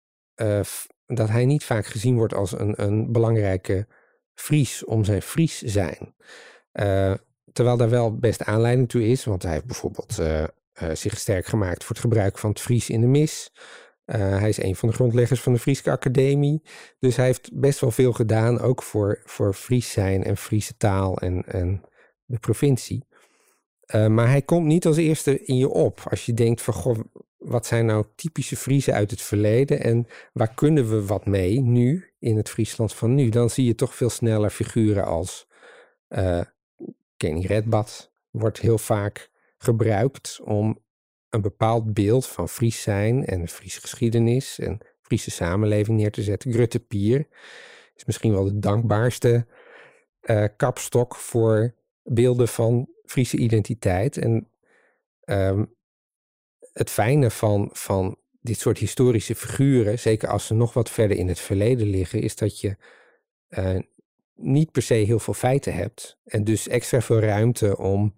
dat 1.06 1.28
hij 1.28 1.44
niet 1.44 1.64
vaak 1.64 1.86
gezien 1.86 2.16
wordt 2.16 2.34
als 2.34 2.58
een, 2.58 2.82
een 2.82 3.12
belangrijke 3.12 3.86
Fries 4.34 4.84
om 4.84 5.04
zijn 5.04 5.22
Fries 5.22 5.58
zijn. 5.58 6.14
Terwijl 7.52 7.76
daar 7.76 7.90
wel 7.90 8.16
best 8.16 8.44
aanleiding 8.44 8.88
toe 8.88 9.08
is, 9.08 9.24
want 9.24 9.42
hij 9.42 9.52
heeft 9.52 9.66
bijvoorbeeld 9.66 10.18
uh, 10.20 10.42
uh, 10.42 10.48
zich 10.92 11.18
sterk 11.18 11.46
gemaakt 11.46 11.84
voor 11.84 11.94
het 11.94 12.04
gebruik 12.04 12.38
van 12.38 12.50
het 12.50 12.60
Fries 12.60 12.90
in 12.90 13.00
de 13.00 13.06
mis. 13.06 13.52
Uh, 14.06 14.16
hij 14.16 14.48
is 14.48 14.62
een 14.62 14.76
van 14.76 14.88
de 14.88 14.94
grondleggers 14.94 15.40
van 15.40 15.52
de 15.52 15.58
Friese 15.58 15.90
Academie. 15.90 16.62
Dus 16.98 17.16
hij 17.16 17.26
heeft 17.26 17.50
best 17.52 17.80
wel 17.80 17.90
veel 17.90 18.12
gedaan, 18.12 18.60
ook 18.60 18.82
voor, 18.82 19.20
voor 19.24 19.54
Fries 19.54 19.90
zijn 19.92 20.24
en 20.24 20.36
Friese 20.36 20.76
taal 20.76 21.18
en, 21.18 21.44
en 21.46 21.82
de 22.24 22.38
provincie. 22.38 23.06
maar 23.92 24.28
hij 24.28 24.42
komt 24.42 24.66
niet 24.66 24.86
als 24.86 24.96
eerste 24.96 25.44
in 25.44 25.56
je 25.56 25.68
op. 25.68 26.00
Als 26.10 26.26
je 26.26 26.34
denkt 26.34 26.62
van, 26.62 26.74
goh, 26.74 26.98
wat 27.40 27.66
zijn 27.66 27.86
nou 27.86 28.04
typische 28.14 28.56
Friese 28.56 28.92
uit 28.92 29.10
het 29.10 29.22
verleden 29.22 29.80
en 29.80 30.06
waar 30.32 30.54
kunnen 30.54 30.90
we 30.90 31.06
wat 31.06 31.26
mee 31.26 31.60
nu 31.60 32.12
in 32.18 32.36
het 32.36 32.48
Friesland 32.48 32.94
van 32.94 33.14
nu? 33.14 33.28
Dan 33.28 33.50
zie 33.50 33.64
je 33.64 33.74
toch 33.74 33.94
veel 33.94 34.10
sneller 34.10 34.50
figuren 34.50 35.04
als 35.04 35.48
Kenny 37.20 37.46
Redbad 37.46 38.12
wordt 38.30 38.60
heel 38.60 38.78
vaak 38.78 39.30
gebruikt 39.58 40.40
om 40.44 40.78
een 41.28 41.40
bepaald 41.40 41.94
beeld 41.94 42.26
van 42.26 42.48
Fries 42.48 42.82
zijn 42.82 43.26
en 43.26 43.48
Friese 43.48 43.80
geschiedenis 43.80 44.58
en 44.58 44.78
Friese 45.02 45.30
samenleving 45.30 45.98
neer 45.98 46.10
te 46.10 46.22
zetten. 46.22 46.52
Grutte 46.52 46.80
Pier 46.80 47.26
is 47.94 48.04
misschien 48.04 48.32
wel 48.32 48.44
de 48.44 48.58
dankbaarste 48.58 49.46
uh, 50.22 50.44
kapstok 50.56 51.16
voor 51.16 51.74
beelden 52.02 52.48
van 52.48 52.88
Friese 53.04 53.36
identiteit. 53.36 54.16
En 54.16 54.50
um, 55.24 55.74
het 56.72 56.90
fijne 56.90 57.30
van, 57.30 57.70
van 57.72 58.18
dit 58.40 58.58
soort 58.58 58.78
historische 58.78 59.34
figuren, 59.34 59.98
zeker 59.98 60.28
als 60.28 60.46
ze 60.46 60.54
nog 60.54 60.72
wat 60.72 60.90
verder 60.90 61.16
in 61.16 61.28
het 61.28 61.40
verleden 61.40 61.86
liggen, 61.86 62.22
is 62.22 62.36
dat 62.36 62.60
je 62.60 62.76
uh, 63.48 63.78
niet 64.40 64.72
per 64.72 64.82
se 64.82 64.94
heel 64.94 65.18
veel 65.18 65.34
feiten 65.34 65.74
hebt. 65.74 66.18
En 66.24 66.44
dus 66.44 66.68
extra 66.68 67.00
veel 67.00 67.20
ruimte 67.20 67.78
om 67.78 68.14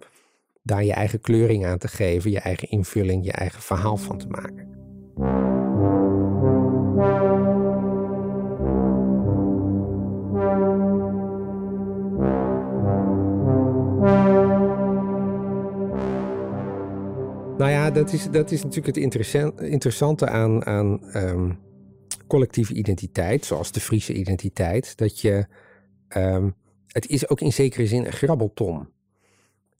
daar 0.62 0.84
je 0.84 0.92
eigen 0.92 1.20
kleuring 1.20 1.66
aan 1.66 1.78
te 1.78 1.88
geven, 1.88 2.30
je 2.30 2.40
eigen 2.40 2.70
invulling, 2.70 3.24
je 3.24 3.32
eigen 3.32 3.62
verhaal 3.62 3.96
van 3.96 4.18
te 4.18 4.26
maken. 4.28 4.70
Nou 17.58 17.70
ja, 17.70 17.90
dat 17.90 18.12
is, 18.12 18.30
dat 18.30 18.50
is 18.50 18.62
natuurlijk 18.62 18.96
het 18.96 19.04
interessante 19.58 20.28
aan, 20.28 20.66
aan 20.66 21.10
ehm, 21.10 21.52
collectieve 22.26 22.74
identiteit, 22.74 23.44
zoals 23.44 23.72
de 23.72 23.80
Friese 23.80 24.12
identiteit. 24.14 24.96
Dat 24.96 25.20
je 25.20 25.46
ehm, 26.14 26.50
het 26.86 27.06
is 27.06 27.28
ook 27.28 27.40
in 27.40 27.52
zekere 27.52 27.86
zin 27.86 28.06
een 28.06 28.12
grabbelton. 28.12 28.88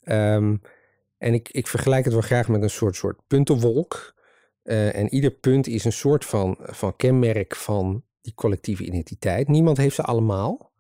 Um, 0.05 0.61
en 1.19 1.35
ik, 1.35 1.49
ik 1.51 1.67
vergelijk 1.67 2.05
het 2.05 2.13
wel 2.13 2.23
graag 2.23 2.49
met 2.49 2.63
een 2.63 2.71
soort, 2.71 2.97
soort 2.97 3.21
puntenwolk. 3.27 4.15
Uh, 4.65 4.97
en 4.97 5.15
ieder 5.15 5.31
punt 5.31 5.67
is 5.67 5.85
een 5.85 5.93
soort 5.93 6.25
van, 6.25 6.57
van 6.61 6.97
kenmerk 6.97 7.57
van 7.57 8.05
die 8.21 8.35
collectieve 8.35 8.85
identiteit. 8.85 9.49
Niemand 9.49 9.77
heeft 9.77 9.95
ze 9.95 10.03
allemaal. 10.03 10.73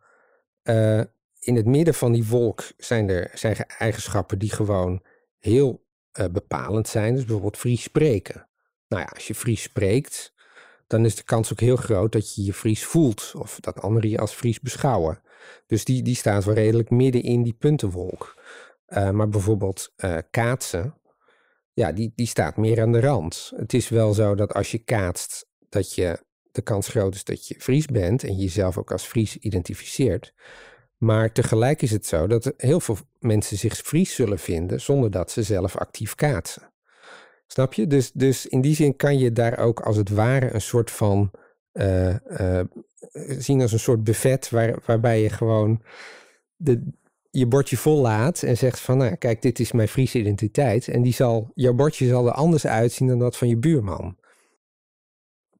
Uh, 0.62 1.02
in 1.38 1.56
het 1.56 1.66
midden 1.66 1.94
van 1.94 2.12
die 2.12 2.26
wolk 2.26 2.64
zijn 2.76 3.08
er 3.08 3.30
zijn 3.34 3.56
eigenschappen 3.78 4.38
die 4.38 4.50
gewoon 4.50 5.02
heel 5.38 5.84
uh, 6.20 6.26
bepalend 6.26 6.88
zijn. 6.88 7.14
Dus 7.14 7.24
bijvoorbeeld 7.24 7.56
Fries 7.56 7.82
spreken. 7.82 8.48
Nou 8.88 9.02
ja, 9.02 9.08
als 9.14 9.26
je 9.26 9.34
Fries 9.34 9.62
spreekt, 9.62 10.32
dan 10.86 11.04
is 11.04 11.14
de 11.14 11.24
kans 11.24 11.52
ook 11.52 11.60
heel 11.60 11.76
groot 11.76 12.12
dat 12.12 12.34
je 12.34 12.44
je 12.44 12.52
Fries 12.52 12.84
voelt. 12.84 13.32
Of 13.36 13.60
dat 13.60 13.80
anderen 13.80 14.10
je 14.10 14.18
als 14.18 14.32
Fries 14.32 14.60
beschouwen. 14.60 15.22
Dus 15.66 15.85
die, 15.85 16.02
die 16.02 16.16
staat 16.16 16.44
wel 16.44 16.55
redelijk 16.55 16.90
midden 16.90 17.22
in 17.22 17.42
die 17.42 17.57
puntenwolk. 17.59 18.42
Uh, 18.88 19.11
maar 19.11 19.28
bijvoorbeeld 19.28 19.92
uh, 19.96 20.18
kaatsen, 20.31 20.94
ja, 21.72 21.92
die, 21.92 22.12
die 22.14 22.26
staat 22.26 22.57
meer 22.57 22.81
aan 22.81 22.92
de 22.92 23.00
rand. 23.00 23.52
Het 23.57 23.74
is 23.74 23.88
wel 23.88 24.12
zo 24.12 24.35
dat 24.35 24.55
als 24.55 24.70
je 24.70 24.78
kaatst, 24.78 25.46
dat 25.68 25.94
je 25.94 26.18
de 26.52 26.62
kans 26.62 26.88
groot 26.88 27.14
is 27.14 27.24
dat 27.24 27.46
je 27.46 27.55
Fries 27.59 27.87
bent 27.87 28.24
en 28.24 28.37
jezelf 28.37 28.78
ook 28.78 28.92
als 28.92 29.05
Fries 29.05 29.37
identificeert. 29.37 30.35
Maar 30.96 31.33
tegelijk 31.33 31.83
is 31.83 31.90
het 31.90 32.07
zo 32.07 32.26
dat 32.26 32.52
heel 32.57 32.81
veel 32.81 32.96
mensen 33.18 33.59
zich 33.59 33.76
Fries 33.76 34.14
zullen 34.14 34.38
vinden 34.38 34.81
zonder 34.81 35.11
dat 35.11 35.31
ze 35.31 35.42
zelf 35.42 35.76
actief 35.76 36.14
kaatsen. 36.14 36.72
Snap 37.46 37.72
je? 37.72 37.87
Dus, 37.87 38.12
dus 38.12 38.46
in 38.46 38.61
die 38.61 38.74
zin 38.74 38.96
kan 38.96 39.18
je 39.18 39.33
daar 39.33 39.59
ook 39.59 39.81
als 39.81 39.96
het 39.96 40.09
ware 40.09 40.55
een 40.55 40.61
soort 40.61 40.90
van 40.90 41.31
uh, 41.72 42.14
uh, 42.40 42.61
zien 43.38 43.61
als 43.61 43.72
een 43.72 43.78
soort 43.78 44.04
buffet 44.04 44.50
waar, 44.50 44.78
waarbij 44.87 45.22
je 45.22 45.30
gewoon 45.30 45.82
de, 46.56 46.92
je 47.30 47.46
bordje 47.46 47.76
vol 47.76 48.00
laat 48.00 48.42
en 48.42 48.56
zegt 48.56 48.80
van 48.80 48.98
nou 48.98 49.16
kijk, 49.16 49.42
dit 49.42 49.61
is 49.61 49.72
mijn 49.72 49.88
Friese 49.88 50.18
identiteit. 50.18 50.88
En 50.88 51.02
die 51.02 51.12
zal, 51.12 51.50
jouw 51.54 51.72
bordje 51.72 52.08
zal 52.08 52.26
er 52.26 52.32
anders 52.32 52.66
uitzien 52.66 53.08
dan 53.08 53.18
dat 53.18 53.37
van 53.37 53.48
je 53.48 53.56
buurman. 53.56 54.16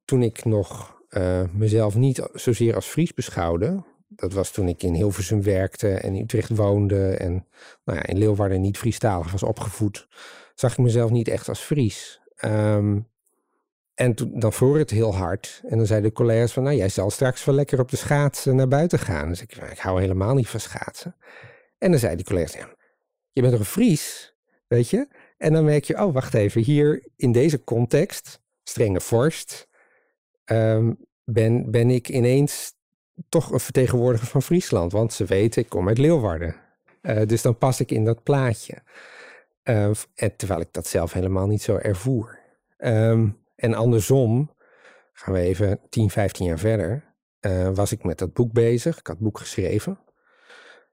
Toen 0.05 0.23
ik 0.23 0.45
nog 0.45 1.01
uh, 1.09 1.43
mezelf 1.53 1.95
niet 1.95 2.27
zozeer 2.33 2.75
als 2.75 2.85
Fries 2.85 3.13
beschouwde, 3.13 3.83
dat 4.07 4.33
was 4.33 4.51
toen 4.51 4.67
ik 4.67 4.83
in 4.83 4.93
Hilversum 4.93 5.43
werkte 5.43 5.89
en 5.89 6.15
in 6.15 6.23
Utrecht 6.23 6.49
woonde 6.49 7.09
en 7.09 7.47
nou 7.83 7.97
ja, 7.97 8.05
in 8.05 8.17
Leeuwarden 8.17 8.61
niet 8.61 8.77
Friestalig 8.77 9.31
was 9.31 9.43
opgevoed, 9.43 10.07
zag 10.55 10.71
ik 10.71 10.77
mezelf 10.77 11.11
niet 11.11 11.27
echt 11.27 11.49
als 11.49 11.59
Fries. 11.59 12.21
Um, 12.45 13.07
en 13.93 14.13
toen, 14.13 14.39
dan 14.39 14.53
vroor 14.53 14.77
het 14.77 14.89
heel 14.89 15.15
hard. 15.15 15.61
En 15.67 15.77
dan 15.77 15.85
zeiden 15.85 16.09
de 16.09 16.15
collega's 16.15 16.53
van, 16.53 16.63
nou 16.63 16.75
jij 16.75 16.89
zal 16.89 17.09
straks 17.09 17.45
wel 17.45 17.55
lekker 17.55 17.79
op 17.79 17.89
de 17.89 17.97
schaatsen 17.97 18.55
naar 18.55 18.67
buiten 18.67 18.99
gaan. 18.99 19.29
Dus 19.29 19.41
ik, 19.41 19.55
ik 19.55 19.79
hou 19.79 20.01
helemaal 20.01 20.33
niet 20.33 20.47
van 20.47 20.59
schaatsen. 20.59 21.15
En 21.77 21.91
dan 21.91 21.99
zei 21.99 22.15
die 22.15 22.25
collega's, 22.25 22.57
je 23.31 23.41
bent 23.41 23.53
toch 23.53 23.61
een 23.61 23.65
Fries, 23.65 24.35
weet 24.67 24.89
je? 24.89 25.07
En 25.37 25.53
dan 25.53 25.65
merk 25.65 25.83
je, 25.83 26.03
oh 26.03 26.13
wacht 26.13 26.33
even, 26.33 26.61
hier 26.61 27.07
in 27.15 27.31
deze 27.31 27.63
context, 27.63 28.41
strenge 28.63 29.01
vorst, 29.01 29.67
um, 30.45 30.97
ben, 31.23 31.71
ben 31.71 31.89
ik 31.89 32.09
ineens 32.09 32.73
toch 33.29 33.51
een 33.51 33.59
vertegenwoordiger 33.59 34.27
van 34.27 34.41
Friesland. 34.41 34.91
Want 34.91 35.13
ze 35.13 35.25
weten, 35.25 35.61
ik 35.61 35.69
kom 35.69 35.87
uit 35.87 35.97
Leeuwarden. 35.97 36.55
Uh, 37.01 37.25
dus 37.25 37.41
dan 37.41 37.57
pas 37.57 37.79
ik 37.79 37.91
in 37.91 38.03
dat 38.03 38.23
plaatje. 38.23 38.81
Uh, 39.63 39.91
en 40.15 40.35
terwijl 40.35 40.59
ik 40.61 40.67
dat 40.71 40.87
zelf 40.87 41.13
helemaal 41.13 41.47
niet 41.47 41.61
zo 41.61 41.75
ervoer. 41.75 42.39
Um, 42.77 43.42
en 43.55 43.73
andersom, 43.73 44.55
gaan 45.13 45.33
we 45.33 45.39
even 45.39 45.79
10, 45.89 46.09
15 46.09 46.45
jaar 46.45 46.59
verder, 46.59 47.13
uh, 47.41 47.69
was 47.69 47.91
ik 47.91 48.03
met 48.03 48.17
dat 48.17 48.33
boek 48.33 48.51
bezig. 48.51 48.99
Ik 48.99 49.07
had 49.07 49.15
het 49.15 49.23
boek 49.23 49.39
geschreven. 49.39 49.99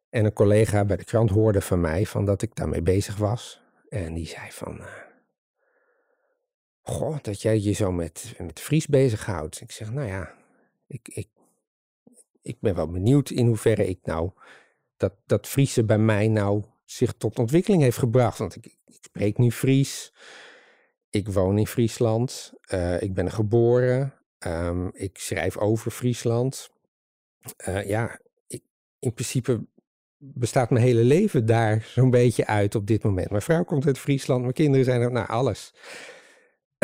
En 0.09 0.25
een 0.25 0.33
collega 0.33 0.85
bij 0.85 0.96
de 0.96 1.05
krant 1.05 1.31
hoorde 1.31 1.61
van 1.61 1.81
mij 1.81 2.07
van 2.07 2.25
dat 2.25 2.42
ik 2.42 2.55
daarmee 2.55 2.83
bezig 2.83 3.16
was. 3.16 3.62
En 3.88 4.14
die 4.14 4.27
zei 4.27 4.51
van, 4.51 4.77
uh, 4.77 4.87
goh, 6.83 7.16
dat 7.23 7.42
jij 7.42 7.59
je 7.59 7.73
zo 7.73 7.92
met, 7.92 8.35
met 8.38 8.61
Fries 8.61 8.87
bezighoudt. 8.87 9.61
Ik 9.61 9.70
zeg, 9.70 9.92
nou 9.92 10.09
ja, 10.09 10.35
ik, 10.87 11.09
ik, 11.09 11.29
ik 12.42 12.61
ben 12.61 12.75
wel 12.75 12.90
benieuwd 12.90 13.31
in 13.31 13.46
hoeverre 13.46 13.87
ik 13.87 13.99
nou, 14.03 14.31
dat, 14.96 15.12
dat 15.27 15.46
Friese 15.46 15.85
bij 15.85 15.99
mij 15.99 16.29
nou 16.29 16.64
zich 16.85 17.12
tot 17.12 17.38
ontwikkeling 17.38 17.83
heeft 17.83 17.99
gebracht. 17.99 18.38
Want 18.38 18.57
ik, 18.57 18.64
ik 18.64 18.99
spreek 19.01 19.38
nu 19.38 19.51
Fries. 19.51 20.12
Ik 21.11 21.29
woon 21.29 21.59
in 21.59 21.66
Friesland. 21.66 22.53
Uh, 22.75 23.03
ik 23.03 23.14
ben 23.14 23.31
geboren. 23.31 24.14
Um, 24.46 24.90
ik 24.92 25.18
schrijf 25.18 25.57
over 25.57 25.90
Friesland. 25.90 26.70
Uh, 27.68 27.88
ja, 27.88 28.20
ik, 28.46 28.62
in 28.99 29.12
principe 29.14 29.66
bestaat 30.16 30.70
mijn 30.70 30.85
hele 30.85 31.05
leven 31.05 31.46
daar 31.46 31.83
zo'n 31.83 32.11
beetje 32.11 32.46
uit 32.46 32.75
op 32.75 32.87
dit 32.87 33.03
moment. 33.03 33.31
Mijn 33.31 33.42
vrouw 33.42 33.64
komt 33.64 33.87
uit 33.87 33.99
Friesland, 33.99 34.40
mijn 34.40 34.53
kinderen 34.53 34.85
zijn 34.85 35.01
er, 35.01 35.12
nou 35.12 35.29
alles. 35.29 35.75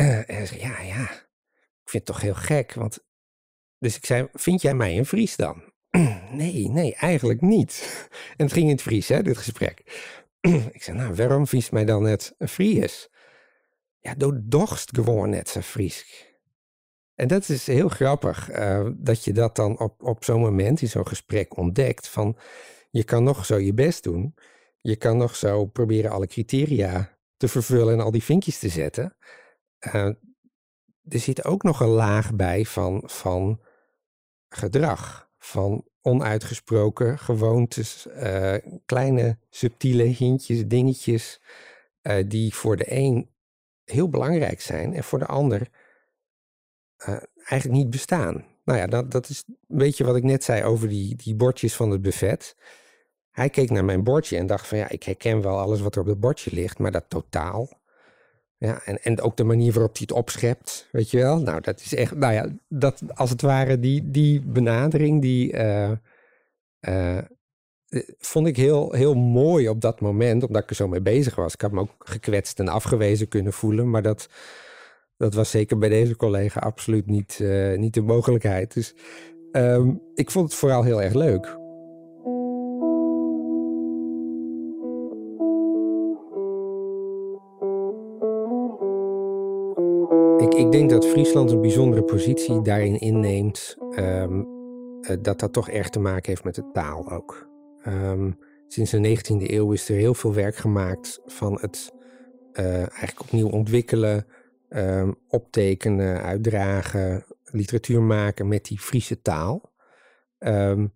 Uh, 0.01 0.31
en 0.31 0.47
zei, 0.47 0.61
ja, 0.61 0.81
ja, 0.81 1.03
ik 1.03 1.91
vind 1.91 2.07
het 2.07 2.15
toch 2.15 2.21
heel 2.21 2.35
gek, 2.35 2.75
want... 2.75 3.05
Dus 3.79 3.97
ik 3.97 4.05
zei, 4.05 4.29
vind 4.33 4.62
jij 4.62 4.75
mij 4.75 4.99
een 4.99 5.07
Fries 5.07 5.37
dan? 5.37 5.73
nee, 6.31 6.69
nee, 6.69 6.95
eigenlijk 6.95 7.41
niet. 7.41 8.07
En 8.37 8.45
het 8.45 8.53
ging 8.53 8.65
in 8.65 8.73
het 8.73 8.83
Fries, 8.83 9.09
hè, 9.09 9.23
dit 9.23 9.37
gesprek. 9.37 9.83
ik 10.73 10.83
zei, 10.83 10.97
nou, 10.97 11.15
waarom 11.15 11.47
vies 11.47 11.71
mij 11.71 11.85
dan 11.85 12.03
net 12.03 12.35
een 12.39 12.49
Fries? 12.49 13.09
Ja, 14.07 14.14
door 14.14 14.42
gewoon 14.92 15.31
net 15.31 15.49
zo 15.49 15.61
Fries. 15.61 16.27
En 17.14 17.29
dat 17.29 17.49
is 17.49 17.66
heel 17.66 17.88
grappig, 17.88 18.51
uh, 18.59 18.88
dat 18.97 19.25
je 19.25 19.33
dat 19.33 19.57
dan 19.57 19.79
op, 19.79 20.03
op 20.03 20.25
zo'n 20.25 20.40
moment 20.40 20.83
in 20.83 20.88
zo'n 20.88 21.07
gesprek 21.07 21.57
ontdekt. 21.57 22.09
Van, 22.09 22.38
je 22.90 23.05
kan 23.05 23.25
nog 23.25 23.47
zo 23.47 23.59
je 23.59 23.75
best 23.75 24.03
doen. 24.03 24.35
Je 24.81 24.97
kan 24.97 25.16
nog 25.16 25.37
zo 25.37 25.66
proberen 25.66 26.11
alle 26.11 26.27
criteria 26.27 27.19
te 27.37 27.49
vervullen 27.49 27.95
en 27.95 28.01
al 28.01 28.11
die 28.11 28.23
vinkjes 28.23 28.59
te 28.59 28.69
zetten. 28.69 29.16
Uh, 29.87 30.05
er 31.03 31.19
zit 31.19 31.45
ook 31.45 31.62
nog 31.62 31.81
een 31.81 31.88
laag 31.88 32.35
bij 32.35 32.64
van, 32.64 33.03
van 33.07 33.61
gedrag. 34.49 35.31
Van 35.38 35.85
onuitgesproken 36.01 37.19
gewoontes, 37.19 38.07
uh, 38.07 38.55
kleine 38.85 39.38
subtiele 39.51 40.03
hintjes, 40.03 40.66
dingetjes, 40.66 41.40
die 42.27 42.55
voor 42.55 42.77
de 42.77 42.85
een 42.88 43.35
heel 43.90 44.09
belangrijk 44.09 44.61
zijn 44.61 44.94
en 44.94 45.05
voor 45.05 45.18
de 45.18 45.27
ander 45.27 45.68
eigenlijk 47.35 47.79
niet 47.79 47.90
bestaan. 47.90 48.44
Nou 48.64 48.79
ja, 48.79 48.87
dat, 48.87 49.11
dat 49.11 49.29
is 49.29 49.44
een 49.46 49.79
beetje 49.79 50.05
wat 50.05 50.16
ik 50.16 50.22
net 50.22 50.44
zei 50.44 50.64
over 50.64 50.88
die, 50.88 51.16
die 51.16 51.35
bordjes 51.35 51.75
van 51.75 51.90
het 51.90 52.03
buffet. 52.03 52.57
Hij 53.31 53.51
keek 53.51 53.70
naar 53.70 53.85
mijn 53.85 54.05
bordje 54.05 54.37
en 54.37 54.46
dacht 54.46 54.66
van 54.66 54.79
ja, 54.79 54.88
ik 54.88 55.03
herken 55.03 55.42
wel 55.42 55.59
alles 55.59 55.81
wat 55.81 55.94
er 55.94 56.01
op 56.01 56.07
het 56.07 56.20
bordje 56.20 56.51
ligt, 56.55 56.79
maar 56.79 56.90
dat 56.90 57.05
totaal. 57.09 57.81
Ja, 58.59 58.81
en, 58.85 59.03
en 59.03 59.20
ook 59.20 59.37
de 59.37 59.44
manier 59.44 59.72
waarop 59.72 59.92
hij 59.92 60.03
het 60.09 60.16
opschept, 60.16 60.88
weet 60.92 61.11
je 61.11 61.18
wel. 61.18 61.40
Nou, 61.40 61.61
dat 61.61 61.81
is 61.81 61.94
echt, 61.94 62.14
nou 62.14 62.33
ja, 62.33 62.49
dat 62.68 63.03
als 63.14 63.31
het 63.31 63.42
ware 63.42 63.81
die, 63.81 64.11
die 64.11 64.40
benadering, 64.40 65.22
die 65.22 65.53
uh, 65.53 65.90
uh, 66.81 67.18
vond 68.18 68.46
ik 68.46 68.57
heel, 68.57 68.92
heel 68.92 69.14
mooi 69.14 69.68
op 69.68 69.81
dat 69.81 70.01
moment, 70.01 70.42
omdat 70.42 70.62
ik 70.62 70.70
er 70.70 70.77
zo 70.77 70.88
mee 70.88 71.03
bezig 71.03 71.35
was. 71.35 71.53
Ik 71.53 71.61
had 71.61 71.72
me 71.72 71.81
ook 71.81 71.94
gekwetst 71.99 72.59
en 72.59 72.68
afgewezen 72.68 73.29
kunnen 73.29 73.53
voelen, 73.53 73.90
maar 73.90 74.03
dat, 74.03 74.29
dat 75.16 75.35
was 75.35 75.51
zeker 75.51 75.79
bij 75.79 75.88
deze 75.88 76.16
collega 76.16 76.61
absoluut 76.61 77.07
niet, 77.07 77.38
uh, 77.42 77.79
niet 77.79 77.94
de 77.94 78.03
mogelijkheid. 78.03 78.75
Dus 78.75 78.94
um, 79.53 80.03
ik 80.14 80.31
vond 80.31 80.49
het 80.49 80.59
vooral 80.59 80.83
heel 80.83 81.03
erg 81.03 81.14
leuk. 81.14 81.57
Ik, 90.38 90.55
ik 90.55 90.72
denk 90.72 90.90
dat 90.90 91.07
Friesland 91.07 91.51
een 91.51 91.61
bijzondere 91.61 92.03
positie 92.03 92.62
daarin 92.62 93.01
inneemt. 93.01 93.77
Um, 93.99 94.55
dat 95.20 95.38
dat 95.40 95.53
toch 95.53 95.68
erg 95.70 95.88
te 95.88 96.01
maken 96.01 96.31
heeft 96.31 96.44
met 96.44 96.55
de 96.55 96.70
taal 96.72 97.11
ook. 97.11 97.55
Um, 97.87 98.38
sinds 98.66 98.90
de 98.90 99.18
19e 99.18 99.51
eeuw 99.51 99.72
is 99.72 99.88
er 99.88 99.96
heel 99.96 100.14
veel 100.14 100.35
werk 100.35 100.57
gemaakt 100.57 101.20
van 101.27 101.59
het 101.61 101.92
uh, 102.53 102.77
eigenlijk 102.77 103.20
opnieuw 103.20 103.49
ontwikkelen, 103.49 104.27
um, 104.68 105.16
optekenen, 105.29 106.22
uitdragen, 106.22 107.25
literatuur 107.44 108.03
maken 108.03 108.49
met 108.49 108.64
die 108.64 108.79
Friese 108.79 109.20
taal. 109.20 109.72
Um, 110.38 110.94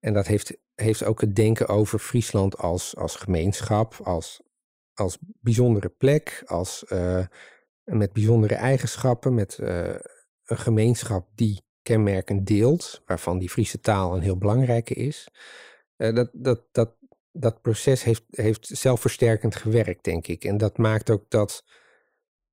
en 0.00 0.12
dat 0.12 0.26
heeft, 0.26 0.58
heeft 0.74 1.04
ook 1.04 1.20
het 1.20 1.36
denken 1.36 1.68
over 1.68 1.98
Friesland 1.98 2.58
als, 2.58 2.96
als 2.96 3.16
gemeenschap, 3.16 3.94
als, 4.02 4.42
als 4.94 5.18
bijzondere 5.40 5.88
plek, 5.88 6.42
als 6.46 6.84
uh, 6.88 7.26
met 7.84 8.12
bijzondere 8.12 8.54
eigenschappen, 8.54 9.34
met 9.34 9.58
uh, 9.60 9.94
een 10.44 10.58
gemeenschap 10.58 11.28
die 11.34 11.64
kenmerken 11.82 12.44
deelt, 12.44 13.02
waarvan 13.06 13.38
die 13.38 13.50
Friese 13.50 13.80
taal 13.80 14.14
een 14.14 14.22
heel 14.22 14.38
belangrijke 14.38 14.94
is. 14.94 15.28
Uh, 15.96 16.14
dat, 16.14 16.30
dat, 16.32 16.62
dat, 16.72 16.96
dat 17.32 17.60
proces 17.60 18.02
heeft, 18.04 18.24
heeft 18.30 18.66
zelfversterkend 18.66 19.56
gewerkt, 19.56 20.04
denk 20.04 20.26
ik. 20.26 20.44
En 20.44 20.56
dat 20.56 20.78
maakt 20.78 21.10
ook 21.10 21.30
dat 21.30 21.64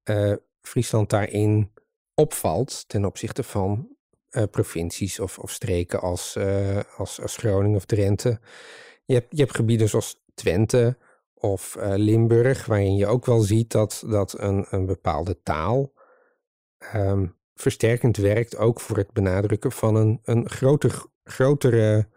uh, 0.09 0.35
Friesland 0.61 1.09
daarin 1.09 1.71
opvalt 2.13 2.87
ten 2.87 3.05
opzichte 3.05 3.43
van 3.43 3.95
uh, 4.31 4.43
provincies 4.51 5.19
of, 5.19 5.39
of, 5.39 5.51
streken 5.51 6.01
als, 6.01 6.37
als, 6.97 7.21
als, 7.21 7.37
Groningen 7.37 7.75
of 7.75 7.85
Drenthe. 7.85 8.39
Je 9.05 9.13
hebt, 9.13 9.27
je 9.29 9.41
hebt 9.41 9.55
gebieden 9.55 9.89
zoals 9.89 10.23
Twente 10.33 10.97
of 11.33 11.77
Limburg, 11.79 12.65
waarin 12.65 12.95
je 12.95 13.07
ook 13.07 13.25
wel 13.25 13.39
ziet 13.39 13.71
dat, 13.71 14.03
dat 14.07 14.39
een, 14.39 14.65
een 14.69 14.85
bepaalde 14.85 15.41
taal 15.41 15.93
um, 16.95 17.35
versterkend 17.55 18.17
werkt, 18.17 18.57
ook 18.57 18.79
voor 18.79 18.97
het 18.97 19.11
benadrukken 19.11 19.71
van 19.71 19.95
een, 19.95 20.19
een 20.23 20.49
groter, 20.49 21.05
grotere 21.23 22.07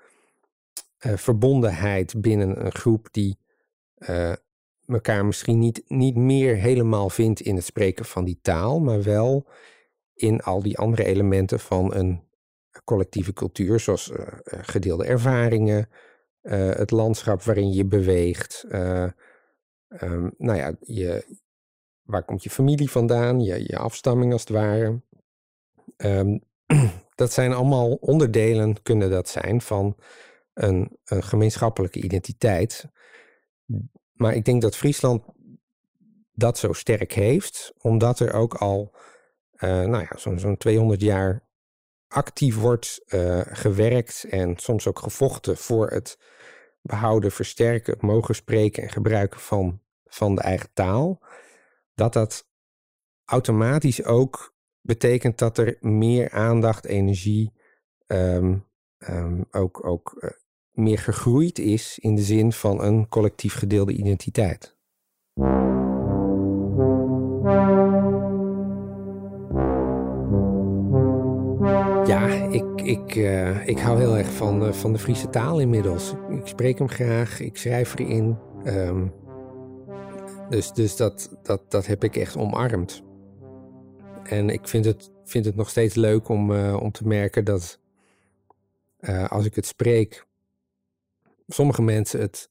verbondenheid 1.15 2.21
binnen 2.21 2.65
een 2.65 2.73
groep 2.73 3.09
die 3.11 3.39
elkaar 4.87 5.27
misschien 5.27 5.59
niet, 5.59 5.83
niet 5.87 6.17
meer 6.17 6.57
helemaal 6.57 7.11
vindt 7.11 7.41
in 7.41 7.55
het 7.55 7.65
spreken 7.65 8.05
van 8.05 8.25
die 8.25 8.39
taal, 8.43 8.81
maar 8.81 9.03
wel 9.03 9.47
in 10.15 10.41
al 10.41 10.63
die 10.63 10.79
andere 10.79 11.05
elementen 11.05 11.61
van 11.61 11.95
een 11.95 12.23
collectieve 12.85 13.33
cultuur, 13.33 13.81
zoals 13.81 14.11
uh, 14.11 14.27
gedeelde 14.45 15.05
ervaringen, 15.05 15.89
het 16.71 16.91
landschap 16.91 17.43
waarin 17.43 17.73
je 17.73 17.85
beweegt. 17.85 18.65
Um, 18.69 20.35
nou 20.39 20.59
ja, 20.59 20.77
je, 20.81 21.37
waar 22.03 22.25
komt 22.25 22.43
je 22.43 22.51
familie 22.51 22.91
vandaan, 22.91 23.41
je, 23.41 23.65
je 23.67 23.77
afstamming 23.77 24.33
als 24.33 24.41
het 24.41 24.51
ware. 24.51 25.01
Um, 25.97 26.43
dat 27.15 27.33
zijn 27.33 27.53
allemaal 27.53 27.93
onderdelen, 27.93 28.83
kunnen 28.83 29.11
dat 29.11 29.29
zijn, 29.29 29.61
van 29.61 29.97
een, 30.57 30.99
een 31.05 31.23
gemeenschappelijke 31.23 32.03
identiteit 32.03 32.91
maar 34.17 34.35
ik 34.35 34.45
denk 34.45 34.63
dat 34.63 34.77
Friesland 34.77 35.25
dat 36.33 36.59
zo 36.59 36.73
sterk 36.73 37.13
heeft, 37.13 37.73
omdat 37.79 38.21
er 38.21 38.33
ook 38.33 38.55
al 38.55 38.95
uh, 39.55 39.71
nou 39.71 39.99
ja, 39.99 40.17
zo'n 40.17 40.39
zo 40.39 40.57
200 40.57 41.01
jaar 41.01 41.49
actief 42.09 42.57
wordt 42.57 43.01
uh, 43.07 43.41
gewerkt 43.45 44.25
en 44.31 44.57
soms 44.57 44.87
ook 44.87 44.99
gevochten 44.99 45.57
voor 45.57 45.91
het 45.91 46.19
behouden, 46.83 47.33
versterken, 47.33 47.97
mogen 48.01 48.35
spreken 48.35 48.83
en 48.83 48.89
gebruiken 48.89 49.41
van, 49.41 49.83
van 50.05 50.35
de 50.35 50.41
eigen 50.41 50.71
taal. 50.73 51.25
Dat 51.95 52.13
dat 52.13 52.49
automatisch 53.25 54.05
ook 54.05 54.55
betekent 54.81 55.39
dat 55.39 55.59
er 55.59 55.77
meer 55.81 56.31
aandacht, 56.31 56.85
energie, 56.85 57.53
um, 58.07 58.67
um, 58.99 59.47
ook, 59.51 59.87
ook 59.87 60.17
uh, 60.19 60.31
meer 60.77 60.99
gegroeid 60.99 61.59
is 61.59 61.99
in 61.99 62.15
de 62.15 62.23
zin 62.23 62.53
van 62.53 62.83
een 62.83 63.09
collectief 63.09 63.55
gedeelde 63.55 63.93
identiteit. 63.93 64.77
Ja, 72.07 72.27
ik, 72.51 72.65
ik, 72.75 73.15
uh, 73.15 73.67
ik 73.67 73.79
hou 73.79 73.99
heel 73.99 74.17
erg 74.17 74.33
van, 74.33 74.63
uh, 74.63 74.73
van 74.73 74.93
de 74.93 74.99
Friese 74.99 75.31
taal 75.31 75.61
inmiddels. 75.61 76.15
Ik 76.29 76.47
spreek 76.47 76.79
hem 76.79 76.89
graag, 76.89 77.41
ik 77.41 77.57
schrijf 77.57 77.99
erin. 77.99 78.39
Um, 78.65 79.13
dus 80.49 80.73
dus 80.73 80.97
dat, 80.97 81.39
dat, 81.43 81.71
dat 81.71 81.87
heb 81.87 82.05
ik 82.05 82.17
echt 82.17 82.37
omarmd. 82.37 83.03
En 84.23 84.49
ik 84.49 84.69
vind 84.69 84.85
het, 84.85 85.11
vind 85.25 85.45
het 85.45 85.57
nog 85.57 85.69
steeds 85.69 85.95
leuk 85.95 86.29
om, 86.29 86.51
uh, 86.51 86.77
om 86.83 86.91
te 86.91 87.07
merken 87.07 87.45
dat 87.45 87.79
als 89.29 89.45
ik 89.45 89.55
het 89.55 89.67
spreek, 89.67 90.27
sommige 91.47 91.83
mensen 91.83 92.21
het 92.21 92.51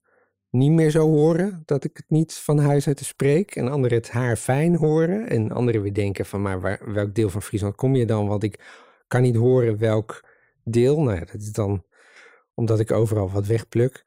niet 0.50 0.72
meer 0.72 0.90
zo 0.90 1.08
horen 1.08 1.64
dat 1.66 1.84
ik 1.84 1.98
het 1.98 2.10
niet 2.10 2.34
van 2.34 2.60
huis 2.60 2.88
uit 2.88 3.00
spreek. 3.00 3.56
En 3.56 3.68
anderen 3.68 3.98
het 3.98 4.10
haar 4.10 4.36
fijn 4.36 4.76
horen. 4.76 5.30
En 5.30 5.52
anderen 5.52 5.82
weer 5.82 5.94
denken 5.94 6.26
van, 6.26 6.42
maar 6.42 6.80
welk 6.94 7.16
deel 7.16 7.30
van 7.30 7.42
Friesland 7.42 7.76
kom 7.76 7.96
je 7.96 8.06
dan? 8.06 8.28
Want 8.28 8.44
ik 8.44 8.60
kan 9.08 9.22
niet 9.22 9.36
horen 9.36 9.78
welk 9.78 10.30
deel. 10.64 11.02
Nou 11.02 11.18
ja, 11.18 11.26
dat 11.26 11.42
is 11.42 11.52
dan 11.52 11.84
omdat 12.54 12.80
ik 12.80 12.92
overal 12.92 13.32
wat 13.32 13.48
wegpluk. 13.48 14.04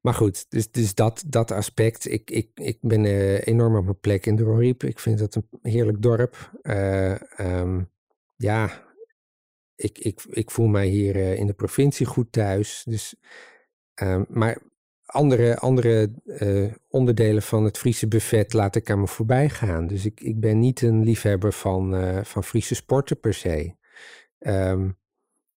Maar 0.00 0.14
goed, 0.14 0.50
dus, 0.50 0.70
dus 0.70 0.94
dat, 0.94 1.24
dat 1.26 1.50
aspect. 1.50 2.10
Ik, 2.10 2.30
ik, 2.30 2.50
ik 2.54 2.78
ben 2.80 3.04
uh, 3.04 3.46
enorm 3.46 3.76
op 3.76 3.84
mijn 3.84 4.00
plek 4.00 4.26
in 4.26 4.36
de 4.36 4.42
Roriep. 4.42 4.82
Ik 4.82 4.98
vind 4.98 5.18
dat 5.18 5.34
een 5.34 5.48
heerlijk 5.62 6.02
dorp. 6.02 6.50
Uh, 6.62 7.14
um, 7.38 7.90
ja, 8.36 8.84
ik, 9.74 9.98
ik, 9.98 10.24
ik 10.30 10.50
voel 10.50 10.66
mij 10.66 10.86
hier 10.86 11.16
uh, 11.16 11.38
in 11.38 11.46
de 11.46 11.52
provincie 11.52 12.06
goed 12.06 12.32
thuis. 12.32 12.82
Dus 12.86 13.14
Ehm, 13.96 14.24
maar 14.28 14.58
andere, 15.06 15.58
andere 15.58 16.12
uh, 16.24 16.72
onderdelen 16.88 17.42
van 17.42 17.64
het 17.64 17.78
Friese 17.78 18.08
buffet 18.08 18.52
laat 18.52 18.76
ik 18.76 18.90
aan 18.90 19.00
me 19.00 19.06
voorbij 19.06 19.48
gaan. 19.48 19.86
Dus 19.86 20.04
ik, 20.04 20.20
ik 20.20 20.40
ben 20.40 20.58
niet 20.58 20.82
een 20.82 21.04
liefhebber 21.04 21.52
van, 21.52 21.94
uh, 21.94 22.24
van 22.24 22.44
Friese 22.44 22.74
sporten 22.74 23.20
per 23.20 23.34
se. 23.34 23.74
Um, 24.38 24.98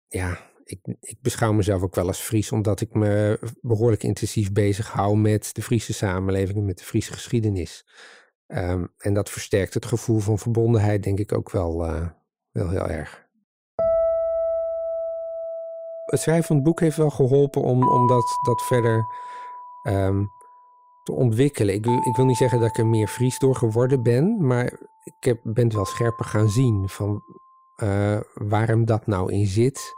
ja, 0.08 0.50
ik, 0.64 0.80
ik 1.00 1.16
beschouw 1.20 1.52
mezelf 1.52 1.82
ook 1.82 1.94
wel 1.94 2.06
als 2.06 2.20
Fries, 2.20 2.52
omdat 2.52 2.80
ik 2.80 2.94
me 2.94 3.38
behoorlijk 3.60 4.02
intensief 4.02 4.52
bezig 4.52 4.90
hou 4.90 5.16
met 5.16 5.54
de 5.54 5.62
Friese 5.62 5.92
samenleving, 5.92 6.64
met 6.64 6.78
de 6.78 6.84
Friese 6.84 7.12
geschiedenis. 7.12 7.86
Um, 8.46 8.92
en 8.98 9.14
dat 9.14 9.30
versterkt 9.30 9.74
het 9.74 9.86
gevoel 9.86 10.18
van 10.18 10.38
verbondenheid, 10.38 11.02
denk 11.02 11.18
ik 11.18 11.32
ook 11.32 11.50
wel, 11.50 11.84
uh, 11.86 12.08
wel 12.50 12.68
heel 12.70 12.88
erg 12.88 13.25
het 16.06 16.20
schrijven 16.20 16.44
van 16.44 16.56
het 16.56 16.64
boek 16.64 16.80
heeft 16.80 16.96
wel 16.96 17.10
geholpen 17.10 17.62
om, 17.62 17.88
om 17.88 18.06
dat, 18.06 18.38
dat 18.42 18.62
verder 18.62 19.06
um, 19.82 20.30
te 21.02 21.12
ontwikkelen. 21.12 21.74
Ik, 21.74 21.86
ik 21.86 22.16
wil 22.16 22.24
niet 22.24 22.36
zeggen 22.36 22.60
dat 22.60 22.68
ik 22.68 22.78
er 22.78 22.86
meer 22.86 23.08
Fries 23.08 23.38
door 23.38 23.56
geworden 23.56 24.02
ben, 24.02 24.46
maar 24.46 24.64
ik 25.02 25.24
heb, 25.24 25.40
ben 25.42 25.74
wel 25.74 25.84
scherper 25.84 26.24
gaan 26.24 26.48
zien 26.48 26.88
van 26.88 27.22
uh, 27.82 28.20
waarom 28.34 28.84
dat 28.84 29.06
nou 29.06 29.32
in 29.32 29.46
zit. 29.46 29.96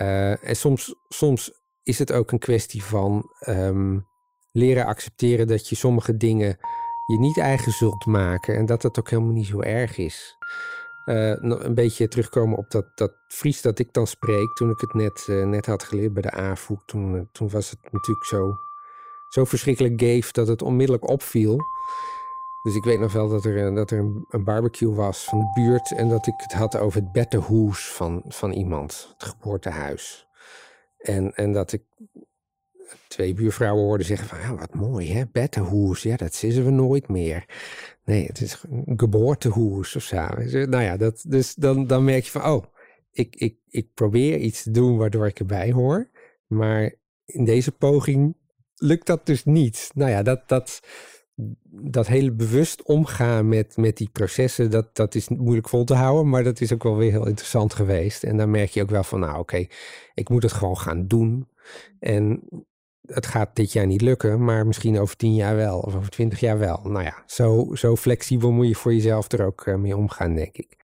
Uh, 0.00 0.48
en 0.48 0.56
soms, 0.56 0.94
soms 1.08 1.52
is 1.82 1.98
het 1.98 2.12
ook 2.12 2.32
een 2.32 2.38
kwestie 2.38 2.84
van 2.84 3.30
um, 3.48 4.06
leren 4.52 4.86
accepteren 4.86 5.46
dat 5.46 5.68
je 5.68 5.76
sommige 5.76 6.16
dingen 6.16 6.58
je 7.06 7.18
niet 7.18 7.38
eigen 7.38 7.72
zult 7.72 8.06
maken 8.06 8.56
en 8.56 8.66
dat 8.66 8.82
dat 8.82 8.98
ook 8.98 9.10
helemaal 9.10 9.32
niet 9.32 9.46
zo 9.46 9.60
erg 9.60 9.96
is. 9.96 10.36
Uh, 11.06 11.34
een 11.40 11.74
beetje 11.74 12.08
terugkomen 12.08 12.58
op 12.58 12.70
dat, 12.70 12.86
dat 12.94 13.12
Fries 13.28 13.62
dat 13.62 13.78
ik 13.78 13.92
dan 13.92 14.06
spreek. 14.06 14.54
Toen 14.54 14.70
ik 14.70 14.80
het 14.80 14.94
net, 14.94 15.26
uh, 15.30 15.44
net 15.44 15.66
had 15.66 15.82
geleerd 15.82 16.12
bij 16.12 16.22
de 16.22 16.30
AVOEK. 16.30 16.80
Toen, 16.86 17.14
uh, 17.14 17.20
toen 17.32 17.48
was 17.48 17.70
het 17.70 17.78
natuurlijk 17.92 18.26
zo, 18.26 18.58
zo 19.28 19.44
verschrikkelijk 19.44 20.00
gave 20.00 20.32
dat 20.32 20.46
het 20.46 20.62
onmiddellijk 20.62 21.08
opviel. 21.08 21.58
Dus 22.62 22.74
ik 22.74 22.84
weet 22.84 23.00
nog 23.00 23.12
wel 23.12 23.28
dat 23.28 23.44
er, 23.44 23.74
dat 23.74 23.90
er 23.90 23.98
een, 23.98 24.44
barbecue 24.44 24.94
was 24.94 25.24
van 25.24 25.38
de 25.38 25.50
buurt. 25.54 25.92
En 25.92 26.08
dat 26.08 26.26
ik 26.26 26.34
het 26.36 26.52
had 26.52 26.76
over 26.76 27.00
het 27.00 27.12
bettenhoes 27.12 27.92
van, 27.92 28.22
van 28.28 28.52
iemand. 28.52 29.14
Het 29.18 29.28
geboortehuis. 29.28 30.26
En, 30.98 31.34
en 31.34 31.52
dat 31.52 31.72
ik 31.72 31.82
twee 33.08 33.34
buurvrouwen 33.34 33.84
hoorde 33.84 34.04
zeggen 34.04 34.28
van... 34.28 34.38
Ja, 34.38 34.54
wat 34.54 34.74
mooi 34.74 35.12
hè, 35.12 35.24
bettenhoes. 35.32 36.02
Ja, 36.02 36.16
dat 36.16 36.34
zien 36.34 36.64
we 36.64 36.70
nooit 36.70 37.08
meer. 37.08 37.44
Nee, 38.06 38.26
het 38.26 38.40
is 38.40 38.64
geboortehoes 38.96 39.96
of 39.96 40.02
zo. 40.02 40.16
Nou 40.66 40.82
ja, 40.82 40.96
dat, 40.96 41.24
dus 41.28 41.54
dan, 41.54 41.86
dan 41.86 42.04
merk 42.04 42.24
je 42.24 42.30
van, 42.30 42.44
oh, 42.44 42.64
ik, 43.10 43.36
ik, 43.36 43.56
ik 43.68 43.94
probeer 43.94 44.38
iets 44.38 44.62
te 44.62 44.70
doen 44.70 44.96
waardoor 44.96 45.26
ik 45.26 45.38
erbij 45.38 45.72
hoor. 45.72 46.10
Maar 46.46 46.94
in 47.24 47.44
deze 47.44 47.72
poging 47.72 48.36
lukt 48.74 49.06
dat 49.06 49.26
dus 49.26 49.44
niet. 49.44 49.90
Nou 49.94 50.10
ja, 50.10 50.22
dat, 50.22 50.48
dat, 50.48 50.80
dat 51.64 52.06
hele 52.06 52.32
bewust 52.32 52.82
omgaan 52.82 53.48
met, 53.48 53.76
met 53.76 53.96
die 53.96 54.10
processen, 54.12 54.70
dat, 54.70 54.96
dat 54.96 55.14
is 55.14 55.28
moeilijk 55.28 55.68
vol 55.68 55.84
te 55.84 55.94
houden. 55.94 56.28
Maar 56.28 56.44
dat 56.44 56.60
is 56.60 56.72
ook 56.72 56.82
wel 56.82 56.96
weer 56.96 57.10
heel 57.10 57.26
interessant 57.26 57.74
geweest. 57.74 58.24
En 58.24 58.36
dan 58.36 58.50
merk 58.50 58.70
je 58.70 58.82
ook 58.82 58.90
wel 58.90 59.04
van, 59.04 59.20
nou 59.20 59.38
oké, 59.38 59.66
ik 60.14 60.28
moet 60.28 60.42
het 60.42 60.52
gewoon 60.52 60.78
gaan 60.78 61.06
doen. 61.06 61.48
En 61.98 62.42
het 63.06 63.26
gaat 63.26 63.56
dit 63.56 63.72
jaar 63.72 63.86
niet 63.86 64.00
lukken, 64.00 64.44
maar 64.44 64.66
misschien 64.66 64.98
over 64.98 65.16
tien 65.16 65.34
jaar 65.34 65.56
wel, 65.56 65.78
of 65.78 65.96
over 65.96 66.10
twintig 66.10 66.40
jaar 66.40 66.58
wel. 66.58 66.80
Nou 66.84 67.04
ja, 67.04 67.22
zo, 67.26 67.74
zo 67.74 67.96
flexibel 67.96 68.50
moet 68.50 68.68
je 68.68 68.74
voor 68.74 68.94
jezelf 68.94 69.32
er 69.32 69.46
ook 69.46 69.66
eh, 69.66 69.74
mee 69.74 69.96
omgaan, 69.96 70.34
denk 70.34 70.56
ik. 70.56 70.84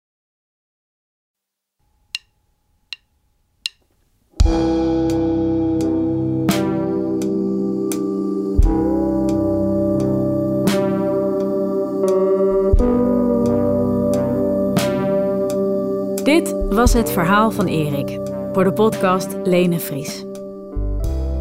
Dit 16.24 16.56
was 16.70 16.94
het 16.94 17.12
verhaal 17.12 17.52
van 17.52 17.66
Erik 17.66 18.20
voor 18.54 18.64
de 18.64 18.74
podcast 18.74 19.36
Lene 19.44 19.80
Vries. 19.80 20.35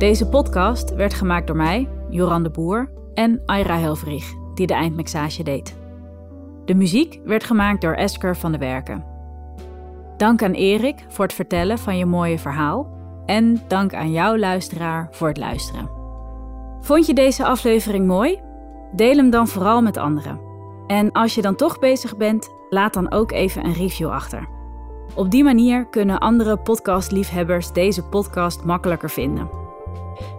Deze 0.04 0.28
podcast 0.28 0.94
werd 0.94 1.14
gemaakt 1.14 1.46
door 1.46 1.56
mij, 1.56 1.88
Joran 2.10 2.42
de 2.42 2.50
Boer 2.50 2.90
en 3.14 3.42
Aira 3.46 3.78
Helvrig, 3.78 4.32
die 4.54 4.66
de 4.66 4.74
eindmixage 4.74 5.42
deed. 5.42 5.76
De 6.64 6.74
muziek 6.74 7.20
werd 7.24 7.44
gemaakt 7.44 7.80
door 7.80 7.92
Esker 7.94 8.36
van 8.36 8.52
de 8.52 8.58
Werken. 8.58 9.04
Dank 10.16 10.42
aan 10.42 10.52
Erik 10.52 11.04
voor 11.08 11.24
het 11.24 11.34
vertellen 11.34 11.78
van 11.78 11.96
je 11.96 12.06
mooie 12.06 12.38
verhaal 12.38 12.88
en 13.26 13.62
dank 13.68 13.94
aan 13.94 14.12
jou 14.12 14.38
luisteraar 14.38 15.08
voor 15.10 15.28
het 15.28 15.36
luisteren. 15.36 15.90
Vond 16.80 17.06
je 17.06 17.14
deze 17.14 17.44
aflevering 17.44 18.06
mooi? 18.06 18.40
Deel 18.92 19.16
hem 19.16 19.30
dan 19.30 19.48
vooral 19.48 19.82
met 19.82 19.96
anderen. 19.96 20.40
En 20.86 21.12
als 21.12 21.34
je 21.34 21.42
dan 21.42 21.56
toch 21.56 21.78
bezig 21.78 22.16
bent, 22.16 22.50
laat 22.70 22.94
dan 22.94 23.12
ook 23.12 23.32
even 23.32 23.64
een 23.64 23.72
review 23.72 24.10
achter. 24.10 24.48
Op 25.14 25.30
die 25.30 25.44
manier 25.44 25.86
kunnen 25.88 26.18
andere 26.18 26.56
podcastliefhebbers 26.56 27.72
deze 27.72 28.02
podcast 28.02 28.64
makkelijker 28.64 29.10
vinden. 29.10 29.63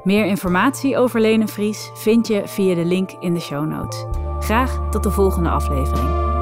Meer 0.04 0.26
informatie 0.26 0.98
over 0.98 1.22
Lene 1.22 1.48
Vries 1.48 1.92
vind 1.94 2.28
je 2.28 2.42
via 2.46 2.76
de 2.76 2.86
link 2.86 3.12
in 3.20 3.34
de 3.34 3.40
show 3.40 3.66
notes. 3.66 4.06
Graag 4.40 4.90
tot 4.90 5.04
de 5.04 5.12
volgende 5.12 5.50
aflevering. 5.50 6.35